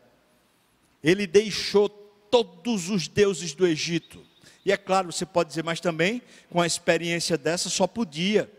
Ele 1.04 1.28
deixou 1.28 1.90
todos 1.90 2.90
os 2.90 3.08
deuses 3.08 3.54
do 3.54 3.68
Egito. 3.68 4.26
E 4.66 4.72
é 4.72 4.78
claro, 4.78 5.12
você 5.12 5.26
pode 5.26 5.50
dizer, 5.50 5.64
mas 5.64 5.80
também 5.80 6.22
com 6.50 6.60
a 6.60 6.66
experiência 6.66 7.38
dessa 7.38 7.70
só 7.70 7.86
podia. 7.86 8.52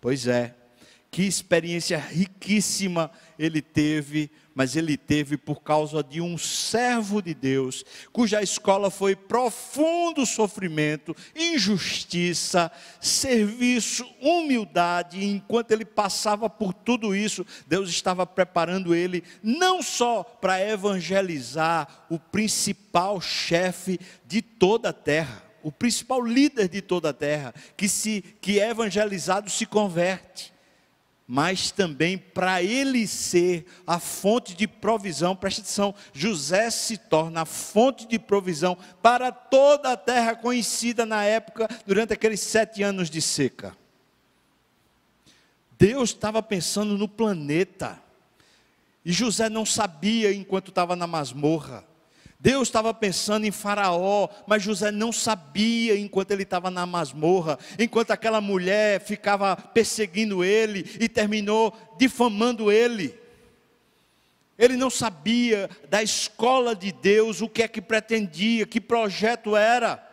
Pois 0.00 0.26
é. 0.26 0.54
Que 1.10 1.22
experiência 1.22 1.98
riquíssima 1.98 3.10
ele 3.36 3.60
teve, 3.60 4.30
mas 4.54 4.76
ele 4.76 4.96
teve 4.96 5.36
por 5.36 5.60
causa 5.60 6.04
de 6.04 6.20
um 6.20 6.38
servo 6.38 7.20
de 7.20 7.34
Deus, 7.34 7.84
cuja 8.12 8.40
escola 8.40 8.92
foi 8.92 9.16
profundo 9.16 10.24
sofrimento, 10.24 11.16
injustiça, 11.34 12.70
serviço, 13.00 14.06
humildade. 14.20 15.18
E 15.18 15.24
enquanto 15.24 15.72
ele 15.72 15.84
passava 15.84 16.48
por 16.48 16.72
tudo 16.72 17.12
isso, 17.12 17.44
Deus 17.66 17.90
estava 17.90 18.24
preparando 18.24 18.94
ele 18.94 19.24
não 19.42 19.82
só 19.82 20.22
para 20.22 20.64
evangelizar 20.64 22.06
o 22.08 22.20
principal 22.20 23.20
chefe 23.20 23.98
de 24.24 24.40
toda 24.40 24.90
a 24.90 24.92
terra, 24.92 25.42
o 25.60 25.72
principal 25.72 26.22
líder 26.22 26.68
de 26.68 26.80
toda 26.80 27.10
a 27.10 27.14
terra, 27.14 27.52
que 27.76 27.88
se 27.88 28.22
que 28.40 28.60
é 28.60 28.70
evangelizado 28.70 29.50
se 29.50 29.66
converte 29.66 30.59
mas 31.32 31.70
também 31.70 32.18
para 32.18 32.60
ele 32.60 33.06
ser 33.06 33.64
a 33.86 34.00
fonte 34.00 34.52
de 34.52 34.66
provisão. 34.66 35.36
Presta 35.36 35.60
atenção: 35.60 35.94
José 36.12 36.68
se 36.70 36.96
torna 36.96 37.42
a 37.42 37.46
fonte 37.46 38.04
de 38.04 38.18
provisão 38.18 38.76
para 39.00 39.30
toda 39.30 39.92
a 39.92 39.96
terra 39.96 40.34
conhecida 40.34 41.06
na 41.06 41.22
época, 41.22 41.68
durante 41.86 42.12
aqueles 42.12 42.40
sete 42.40 42.82
anos 42.82 43.08
de 43.08 43.22
seca. 43.22 43.76
Deus 45.78 46.10
estava 46.10 46.42
pensando 46.42 46.98
no 46.98 47.06
planeta, 47.06 48.02
e 49.04 49.12
José 49.12 49.48
não 49.48 49.64
sabia 49.64 50.34
enquanto 50.34 50.70
estava 50.70 50.96
na 50.96 51.06
masmorra. 51.06 51.84
Deus 52.40 52.68
estava 52.68 52.94
pensando 52.94 53.44
em 53.44 53.50
Faraó, 53.50 54.26
mas 54.46 54.62
José 54.62 54.90
não 54.90 55.12
sabia 55.12 55.98
enquanto 55.98 56.30
ele 56.30 56.42
estava 56.42 56.70
na 56.70 56.86
masmorra, 56.86 57.58
enquanto 57.78 58.12
aquela 58.12 58.40
mulher 58.40 59.00
ficava 59.00 59.54
perseguindo 59.54 60.42
ele 60.42 60.90
e 60.98 61.06
terminou 61.06 61.76
difamando 61.98 62.72
ele. 62.72 63.14
Ele 64.58 64.74
não 64.74 64.88
sabia 64.88 65.68
da 65.90 66.02
escola 66.02 66.74
de 66.74 66.92
Deus, 66.92 67.42
o 67.42 67.48
que 67.48 67.62
é 67.62 67.68
que 67.68 67.82
pretendia, 67.82 68.66
que 68.66 68.80
projeto 68.80 69.54
era 69.54 70.09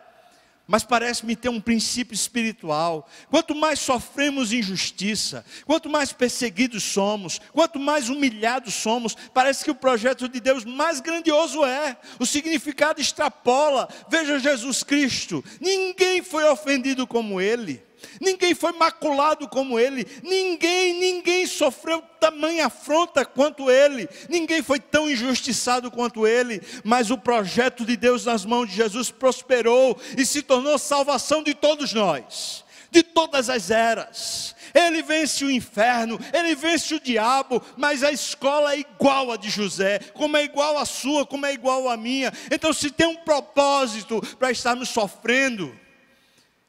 mas 0.68 0.84
parece-me 0.84 1.34
ter 1.34 1.48
um 1.48 1.62
princípio 1.62 2.14
espiritual. 2.14 3.08
Quanto 3.30 3.54
mais 3.54 3.80
sofremos 3.80 4.52
injustiça, 4.52 5.44
quanto 5.64 5.88
mais 5.88 6.12
perseguidos 6.12 6.84
somos, 6.84 7.40
quanto 7.52 7.80
mais 7.80 8.10
humilhados 8.10 8.74
somos, 8.74 9.16
parece 9.32 9.64
que 9.64 9.70
o 9.70 9.74
projeto 9.74 10.28
de 10.28 10.38
Deus 10.38 10.66
mais 10.66 11.00
grandioso 11.00 11.64
é. 11.64 11.96
O 12.20 12.26
significado 12.26 13.00
extrapola. 13.00 13.88
Veja 14.10 14.38
Jesus 14.38 14.82
Cristo: 14.82 15.42
ninguém 15.58 16.22
foi 16.22 16.44
ofendido 16.44 17.06
como 17.06 17.40
ele. 17.40 17.87
Ninguém 18.20 18.54
foi 18.54 18.72
maculado 18.72 19.48
como 19.48 19.78
ele, 19.78 20.06
ninguém, 20.22 20.94
ninguém 20.98 21.46
sofreu 21.46 22.02
tamanha 22.20 22.66
afronta 22.66 23.24
quanto 23.24 23.70
ele, 23.70 24.08
ninguém 24.28 24.62
foi 24.62 24.80
tão 24.80 25.08
injustiçado 25.08 25.90
quanto 25.90 26.26
ele, 26.26 26.60
mas 26.84 27.10
o 27.10 27.18
projeto 27.18 27.84
de 27.84 27.96
Deus 27.96 28.24
nas 28.24 28.44
mãos 28.44 28.68
de 28.68 28.76
Jesus 28.76 29.10
prosperou 29.10 29.98
e 30.16 30.26
se 30.26 30.42
tornou 30.42 30.78
salvação 30.78 31.42
de 31.42 31.54
todos 31.54 31.92
nós, 31.92 32.64
de 32.90 33.02
todas 33.02 33.48
as 33.48 33.70
eras. 33.70 34.54
Ele 34.74 35.02
vence 35.02 35.44
o 35.44 35.50
inferno, 35.50 36.18
ele 36.32 36.54
vence 36.54 36.94
o 36.94 37.00
diabo, 37.00 37.62
mas 37.76 38.02
a 38.02 38.12
escola 38.12 38.74
é 38.74 38.80
igual 38.80 39.32
a 39.32 39.36
de 39.36 39.48
José, 39.48 39.98
como 40.14 40.36
é 40.36 40.44
igual 40.44 40.78
a 40.78 40.84
sua, 40.84 41.24
como 41.24 41.46
é 41.46 41.52
igual 41.52 41.88
a 41.88 41.96
minha. 41.96 42.32
Então, 42.50 42.72
se 42.72 42.90
tem 42.90 43.06
um 43.06 43.16
propósito 43.16 44.20
para 44.38 44.50
estarmos 44.50 44.88
sofrendo, 44.88 45.74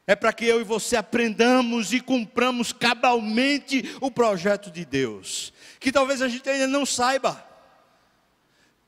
é 0.09 0.15
para 0.15 0.33
que 0.33 0.43
eu 0.43 0.59
e 0.59 0.63
você 0.63 0.95
aprendamos 0.95 1.93
e 1.93 1.99
cumpramos 1.99 2.73
cabalmente 2.73 3.95
o 4.01 4.09
projeto 4.09 4.71
de 4.71 4.83
Deus, 4.83 5.53
que 5.79 5.91
talvez 5.91 6.19
a 6.23 6.27
gente 6.27 6.49
ainda 6.49 6.65
não 6.65 6.83
saiba, 6.83 7.47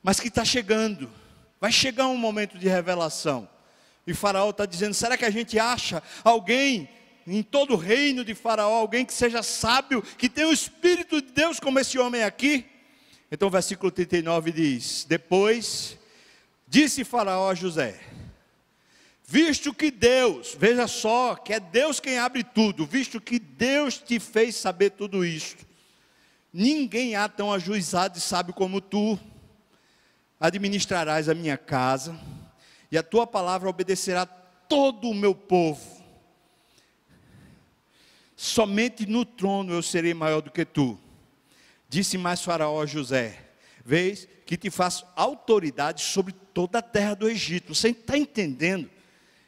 mas 0.02 0.20
que 0.20 0.30
está 0.30 0.44
chegando. 0.44 1.12
Vai 1.60 1.72
chegar 1.72 2.08
um 2.08 2.18
momento 2.18 2.58
de 2.58 2.68
revelação. 2.68 3.48
E 4.08 4.16
Faraó 4.16 4.50
está 4.50 4.66
dizendo: 4.66 4.96
será 4.96 5.16
que 5.16 5.24
a 5.24 5.30
gente 5.30 5.60
acha 5.60 6.02
alguém 6.24 6.90
em 7.28 7.44
todo 7.44 7.76
o 7.76 7.78
reino 7.78 8.26
de 8.26 8.34
Faraó, 8.34 8.80
alguém 8.80 9.06
que 9.06 9.14
seja 9.14 9.44
sábio, 9.44 10.02
que 10.02 10.28
tenha 10.28 10.48
o 10.48 10.54
Espírito 10.54 11.22
de 11.22 11.32
Deus 11.34 11.60
como 11.60 11.80
esse 11.80 12.00
homem 12.00 12.24
aqui? 12.24 12.66
Então 13.32 13.48
o 13.48 13.52
versículo 13.52 13.92
39 13.92 14.52
diz: 14.52 15.06
Depois 15.08 16.00
disse 16.68 17.04
Faraó 17.04 17.52
a 17.52 17.54
José: 17.54 18.11
Visto 19.32 19.74
que 19.74 19.90
Deus, 19.90 20.58
veja 20.60 20.90
só, 20.90 21.36
que 21.36 21.54
é 21.54 21.60
Deus 21.62 22.02
quem 22.02 22.18
abre 22.18 22.44
tudo, 22.44 22.86
visto 22.86 23.22
que 23.22 23.40
Deus 23.40 23.98
te 23.98 24.20
fez 24.20 24.58
saber 24.58 24.90
tudo 24.90 25.24
isto, 25.24 25.66
ninguém 26.52 27.16
há 27.16 27.30
tão 27.30 27.54
ajuizado 27.54 28.18
e 28.18 28.22
sábio 28.22 28.54
como 28.54 28.82
tu, 28.82 29.18
administrarás 30.38 31.30
a 31.30 31.34
minha 31.34 31.58
casa, 31.58 32.20
e 32.92 32.98
a 32.98 33.04
tua 33.04 33.26
palavra 33.26 33.70
obedecerá 33.70 34.26
todo 34.26 35.10
o 35.10 35.16
meu 35.16 35.34
povo. 35.34 36.04
Somente 38.36 39.06
no 39.06 39.24
trono 39.24 39.72
eu 39.72 39.82
serei 39.82 40.14
maior 40.14 40.42
do 40.42 40.52
que 40.52 40.66
tu. 40.66 41.00
Disse 41.88 42.18
mais 42.18 42.44
Faraó 42.44 42.82
a 42.82 42.86
José: 42.86 43.52
Vês 43.86 44.28
que 44.46 44.58
te 44.58 44.70
faço 44.70 45.08
autoridade 45.16 46.02
sobre 46.02 46.34
toda 46.34 46.80
a 46.80 46.82
terra 46.82 47.14
do 47.14 47.30
Egito. 47.30 47.74
Você 47.74 47.92
está 47.92 48.18
entendendo? 48.18 48.90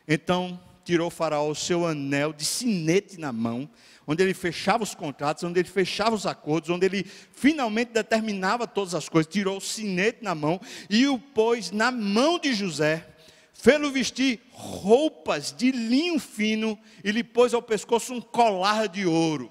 Então 0.07 0.59
tirou 0.83 1.09
Faraó 1.09 1.49
o 1.49 1.55
seu 1.55 1.87
anel 1.87 2.33
de 2.33 2.43
sinete 2.43 3.19
na 3.19 3.31
mão, 3.31 3.69
onde 4.05 4.21
ele 4.21 4.33
fechava 4.33 4.83
os 4.83 4.93
contratos, 4.93 5.43
onde 5.43 5.59
ele 5.59 5.69
fechava 5.69 6.15
os 6.15 6.25
acordos, 6.25 6.69
onde 6.69 6.85
ele 6.85 7.05
finalmente 7.31 7.91
determinava 7.91 8.67
todas 8.67 8.93
as 8.93 9.07
coisas, 9.07 9.31
tirou 9.31 9.57
o 9.57 9.61
sinete 9.61 10.21
na 10.21 10.35
mão 10.35 10.59
e 10.89 11.07
o 11.07 11.17
pôs 11.17 11.71
na 11.71 11.89
mão 11.89 12.37
de 12.37 12.53
José, 12.53 13.07
fê-lo 13.53 13.91
vestir 13.91 14.41
roupas 14.51 15.53
de 15.53 15.71
linho 15.71 16.19
fino 16.19 16.77
e 17.03 17.11
lhe 17.11 17.23
pôs 17.23 17.53
ao 17.53 17.61
pescoço 17.61 18.13
um 18.13 18.21
colar 18.21 18.87
de 18.87 19.05
ouro. 19.05 19.49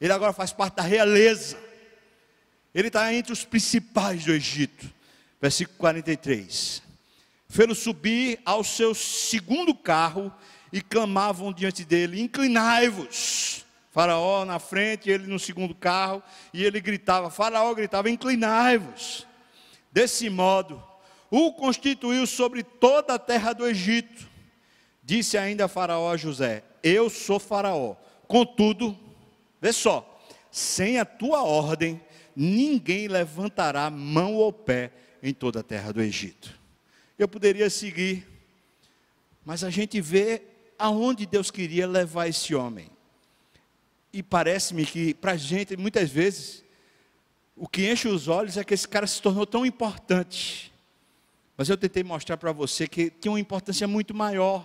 Ele 0.00 0.12
agora 0.12 0.32
faz 0.32 0.52
parte 0.52 0.76
da 0.76 0.82
realeza. 0.82 1.56
Ele 2.74 2.88
está 2.88 3.12
entre 3.12 3.32
os 3.32 3.44
principais 3.44 4.24
do 4.24 4.32
Egito. 4.32 4.90
Versículo 5.40 5.78
43 5.78 6.89
fê-lo 7.50 7.74
subir 7.74 8.38
ao 8.44 8.62
seu 8.62 8.94
segundo 8.94 9.74
carro 9.74 10.32
e 10.72 10.80
clamavam 10.80 11.52
diante 11.52 11.84
dele: 11.84 12.22
Inclinai-vos. 12.22 13.66
Faraó 13.90 14.44
na 14.44 14.60
frente, 14.60 15.10
ele 15.10 15.26
no 15.26 15.38
segundo 15.38 15.74
carro, 15.74 16.22
e 16.54 16.64
ele 16.64 16.80
gritava: 16.80 17.28
Faraó 17.28 17.74
gritava: 17.74 18.08
Inclinai-vos. 18.08 19.26
Desse 19.92 20.30
modo, 20.30 20.80
o 21.28 21.52
constituiu 21.52 22.24
sobre 22.24 22.62
toda 22.62 23.14
a 23.14 23.18
terra 23.18 23.52
do 23.52 23.66
Egito. 23.66 24.30
Disse 25.02 25.36
ainda 25.36 25.66
Faraó 25.66 26.12
a 26.12 26.16
José: 26.16 26.62
Eu 26.82 27.10
sou 27.10 27.40
Faraó. 27.40 27.96
Contudo, 28.28 28.96
vê 29.60 29.72
só, 29.72 30.22
sem 30.52 31.00
a 31.00 31.04
tua 31.04 31.42
ordem, 31.42 32.00
ninguém 32.36 33.08
levantará 33.08 33.90
mão 33.90 34.36
ou 34.36 34.52
pé 34.52 34.92
em 35.20 35.34
toda 35.34 35.58
a 35.58 35.64
terra 35.64 35.92
do 35.92 36.00
Egito. 36.00 36.59
Eu 37.20 37.28
poderia 37.28 37.68
seguir, 37.68 38.26
mas 39.44 39.62
a 39.62 39.68
gente 39.68 40.00
vê 40.00 40.40
aonde 40.78 41.26
Deus 41.26 41.50
queria 41.50 41.86
levar 41.86 42.28
esse 42.28 42.54
homem. 42.54 42.88
E 44.10 44.22
parece-me 44.22 44.86
que, 44.86 45.12
para 45.12 45.32
a 45.32 45.36
gente, 45.36 45.76
muitas 45.76 46.08
vezes, 46.08 46.64
o 47.54 47.68
que 47.68 47.92
enche 47.92 48.08
os 48.08 48.26
olhos 48.26 48.56
é 48.56 48.64
que 48.64 48.72
esse 48.72 48.88
cara 48.88 49.06
se 49.06 49.20
tornou 49.20 49.44
tão 49.44 49.66
importante. 49.66 50.72
Mas 51.58 51.68
eu 51.68 51.76
tentei 51.76 52.02
mostrar 52.02 52.38
para 52.38 52.52
você 52.52 52.88
que 52.88 53.10
tinha 53.10 53.32
uma 53.32 53.38
importância 53.38 53.86
muito 53.86 54.14
maior. 54.14 54.64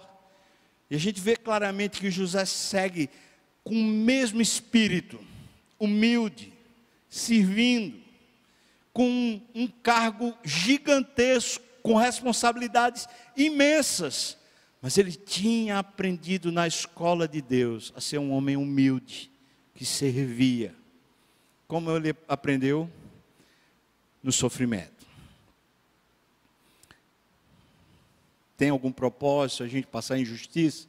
E 0.89 0.95
a 0.95 0.97
gente 0.97 1.19
vê 1.19 1.35
claramente 1.35 1.99
que 1.99 2.09
José 2.09 2.45
segue 2.45 3.09
com 3.65 3.73
o 3.73 3.83
mesmo 3.83 4.41
espírito, 4.41 5.19
humilde, 5.77 6.53
servindo, 7.09 8.01
com 8.93 9.41
um 9.53 9.67
cargo 9.67 10.33
gigantesco 10.41 11.64
com 11.85 11.93
responsabilidades 11.93 13.07
imensas. 13.37 14.35
Mas 14.81 14.97
ele 14.97 15.11
tinha 15.11 15.77
aprendido 15.77 16.51
na 16.51 16.67
escola 16.67 17.27
de 17.27 17.43
Deus 17.43 17.93
a 17.95 18.01
ser 18.01 18.17
um 18.17 18.31
homem 18.31 18.57
humilde, 18.57 19.31
que 19.75 19.85
servia. 19.85 20.73
Como 21.67 21.95
ele 21.95 22.15
aprendeu? 22.27 22.89
No 24.23 24.31
sofrimento. 24.31 25.05
Tem 28.57 28.71
algum 28.71 28.91
propósito 28.91 29.61
a 29.61 29.67
gente 29.67 29.85
passar 29.85 30.17
injustiça? 30.17 30.87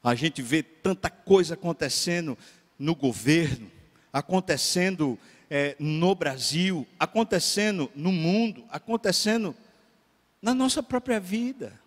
A 0.00 0.14
gente 0.14 0.40
vê 0.42 0.62
tanta 0.62 1.10
coisa 1.10 1.54
acontecendo 1.54 2.38
no 2.78 2.94
governo, 2.94 3.68
acontecendo 4.12 5.18
é, 5.50 5.74
no 5.80 6.14
Brasil, 6.14 6.86
acontecendo 7.00 7.90
no 7.96 8.12
mundo, 8.12 8.64
acontecendo 8.70 9.56
na 10.44 10.52
nossa 10.52 10.82
própria 10.82 11.18
vida. 11.18 11.80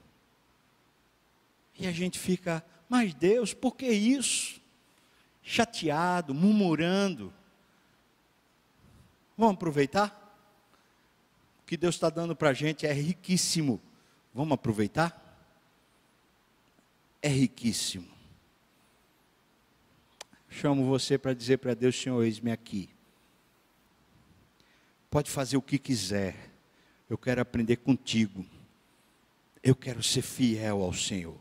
E 1.78 1.86
a 1.86 1.92
gente 1.92 2.18
fica, 2.18 2.66
mas 2.90 3.14
Deus, 3.14 3.54
por 3.54 3.76
que 3.76 3.88
isso? 3.88 4.60
Chateado, 5.44 6.34
murmurando. 6.34 7.32
Vamos 9.38 9.54
aproveitar? 9.54 10.10
O 11.62 11.68
que 11.68 11.78
Deus 11.78 11.94
está 11.94 12.10
dando 12.10 12.36
para 12.36 12.50
a 12.50 12.54
gente 12.54 12.88
é 12.88 12.92
riquíssimo. 12.92 13.80
Vamos 14.34 14.56
aproveitar? 14.56 15.24
É 17.22 17.28
riquíssimo. 17.28 18.10
Chamo 20.50 20.84
você 20.86 21.16
para 21.16 21.36
dizer 21.36 21.60
para 21.60 21.76
Deus, 21.76 21.96
Senhor, 21.96 22.24
eis-me 22.24 22.52
aqui. 22.52 22.90
Pode 25.12 25.30
fazer 25.30 25.58
o 25.58 25.62
que 25.62 25.78
quiser 25.78 26.47
eu 27.10 27.18
quero 27.18 27.42
aprender 27.42 27.78
contigo. 27.78 28.46
Eu 29.64 29.76
quero 29.76 30.04
ser 30.04 30.22
fiel 30.22 30.82
ao 30.82 30.94
Senhor 30.94 31.38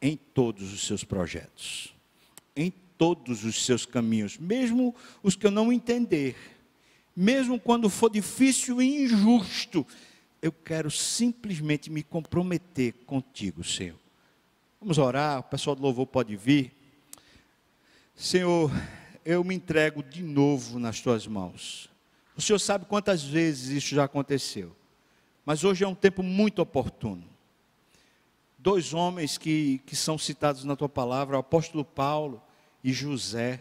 em 0.00 0.16
todos 0.16 0.72
os 0.72 0.86
seus 0.86 1.04
projetos, 1.04 1.94
em 2.56 2.72
todos 2.96 3.44
os 3.44 3.64
seus 3.64 3.84
caminhos, 3.84 4.38
mesmo 4.38 4.94
os 5.22 5.36
que 5.36 5.46
eu 5.46 5.50
não 5.50 5.72
entender, 5.72 6.36
mesmo 7.14 7.60
quando 7.60 7.90
for 7.90 8.10
difícil 8.10 8.80
e 8.80 9.04
injusto, 9.04 9.86
eu 10.40 10.52
quero 10.52 10.90
simplesmente 10.90 11.90
me 11.90 12.02
comprometer 12.02 12.94
contigo, 13.06 13.62
Senhor. 13.62 13.98
Vamos 14.80 14.96
orar, 14.96 15.40
o 15.40 15.42
pessoal 15.42 15.76
do 15.76 15.82
louvor 15.82 16.06
pode 16.06 16.34
vir. 16.34 16.72
Senhor, 18.14 18.70
eu 19.24 19.44
me 19.44 19.54
entrego 19.54 20.02
de 20.02 20.22
novo 20.22 20.78
nas 20.78 21.00
tuas 21.00 21.26
mãos. 21.26 21.90
O 22.36 22.40
Senhor 22.40 22.58
sabe 22.58 22.86
quantas 22.86 23.22
vezes 23.22 23.68
isso 23.68 23.94
já 23.94 24.04
aconteceu. 24.04 24.74
Mas 25.50 25.64
hoje 25.64 25.82
é 25.82 25.88
um 25.88 25.96
tempo 25.96 26.22
muito 26.22 26.62
oportuno. 26.62 27.24
Dois 28.56 28.94
homens 28.94 29.36
que, 29.36 29.80
que 29.84 29.96
são 29.96 30.16
citados 30.16 30.62
na 30.62 30.76
tua 30.76 30.88
palavra, 30.88 31.36
o 31.36 31.40
apóstolo 31.40 31.84
Paulo 31.84 32.40
e 32.84 32.92
José. 32.92 33.60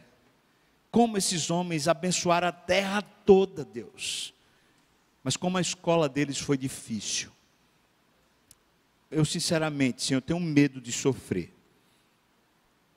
Como 0.91 1.17
esses 1.17 1.49
homens 1.49 1.87
abençoaram 1.87 2.47
a 2.47 2.51
terra 2.51 3.01
toda, 3.01 3.65
Deus. 3.65 4.35
Mas 5.23 5.35
como 5.35 5.57
a 5.57 5.61
escola 5.61 6.07
deles 6.07 6.37
foi 6.37 6.59
difícil. 6.59 7.31
Eu, 9.09 9.25
sinceramente, 9.25 10.03
Senhor, 10.03 10.21
tenho 10.21 10.39
medo 10.39 10.79
de 10.79 10.91
sofrer. 10.91 11.51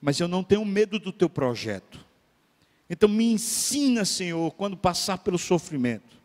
Mas 0.03 0.21
eu 0.21 0.29
não 0.29 0.45
tenho 0.45 0.67
medo 0.67 0.99
do 0.99 1.11
teu 1.11 1.31
projeto. 1.31 1.99
Então 2.91 3.09
me 3.09 3.25
ensina, 3.25 4.05
Senhor, 4.05 4.53
quando 4.53 4.77
passar 4.77 5.17
pelo 5.17 5.39
sofrimento 5.39 6.22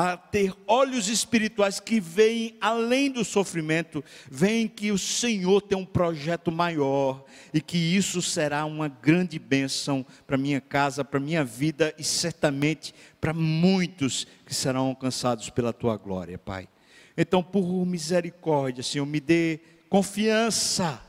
a 0.00 0.16
ter 0.16 0.54
olhos 0.64 1.08
espirituais 1.08 1.80
que 1.80 1.98
veem 1.98 2.56
além 2.60 3.10
do 3.10 3.24
sofrimento, 3.24 4.04
veem 4.30 4.68
que 4.68 4.92
o 4.92 4.98
Senhor 4.98 5.60
tem 5.60 5.76
um 5.76 5.84
projeto 5.84 6.52
maior 6.52 7.24
e 7.52 7.60
que 7.60 7.76
isso 7.76 8.22
será 8.22 8.64
uma 8.64 8.86
grande 8.86 9.40
bênção 9.40 10.06
para 10.24 10.38
minha 10.38 10.60
casa, 10.60 11.04
para 11.04 11.18
minha 11.18 11.44
vida 11.44 11.92
e 11.98 12.04
certamente 12.04 12.94
para 13.20 13.34
muitos 13.34 14.24
que 14.46 14.54
serão 14.54 14.86
alcançados 14.86 15.50
pela 15.50 15.72
tua 15.72 15.96
glória, 15.96 16.38
Pai. 16.38 16.68
Então, 17.16 17.42
por 17.42 17.84
misericórdia, 17.84 18.84
Senhor, 18.84 19.04
me 19.04 19.18
dê 19.18 19.58
confiança, 19.88 21.02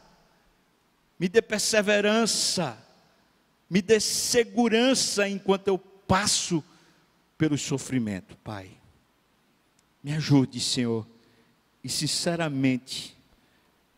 me 1.19 1.29
dê 1.29 1.43
perseverança, 1.43 2.75
me 3.69 3.83
dê 3.83 3.99
segurança 3.99 5.29
enquanto 5.29 5.67
eu 5.67 5.77
passo 5.77 6.63
pelo 7.37 7.55
sofrimento, 7.55 8.35
Pai. 8.37 8.78
Me 10.03 10.13
ajude, 10.13 10.59
Senhor, 10.59 11.05
e 11.83 11.89
sinceramente 11.89 13.17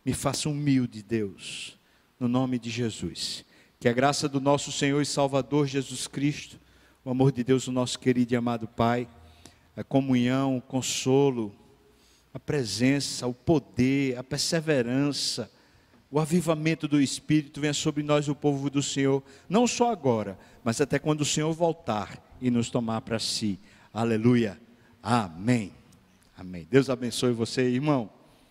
me 0.04 0.12
faça 0.12 0.48
humilde, 0.48 1.02
Deus, 1.02 1.78
no 2.18 2.26
nome 2.26 2.58
de 2.58 2.70
Jesus. 2.70 3.44
Que 3.78 3.88
a 3.88 3.92
graça 3.92 4.28
do 4.28 4.40
nosso 4.40 4.72
Senhor 4.72 5.00
e 5.00 5.06
Salvador 5.06 5.66
Jesus 5.66 6.06
Cristo, 6.06 6.58
o 7.04 7.10
amor 7.10 7.32
de 7.32 7.44
Deus, 7.44 7.68
o 7.68 7.72
nosso 7.72 7.98
querido 7.98 8.32
e 8.32 8.36
amado 8.36 8.66
Pai, 8.66 9.08
a 9.76 9.84
comunhão, 9.84 10.56
o 10.56 10.62
consolo, 10.62 11.54
a 12.34 12.38
presença, 12.38 13.26
o 13.26 13.34
poder, 13.34 14.18
a 14.18 14.24
perseverança, 14.24 15.50
o 16.10 16.20
avivamento 16.20 16.86
do 16.86 17.00
Espírito 17.00 17.60
venha 17.60 17.72
sobre 17.72 18.02
nós, 18.02 18.28
o 18.28 18.34
povo 18.34 18.68
do 18.68 18.82
Senhor, 18.82 19.22
não 19.48 19.66
só 19.66 19.90
agora, 19.90 20.38
mas 20.62 20.80
até 20.80 20.98
quando 20.98 21.22
o 21.22 21.26
Senhor 21.26 21.52
voltar 21.52 22.22
e 22.40 22.50
nos 22.50 22.70
tomar 22.70 23.00
para 23.00 23.18
si. 23.18 23.58
Aleluia. 23.92 24.60
Amém. 25.02 25.81
Amém. 26.42 26.66
Deus 26.68 26.90
abençoe 26.90 27.32
você, 27.32 27.62
irmão. 27.62 28.10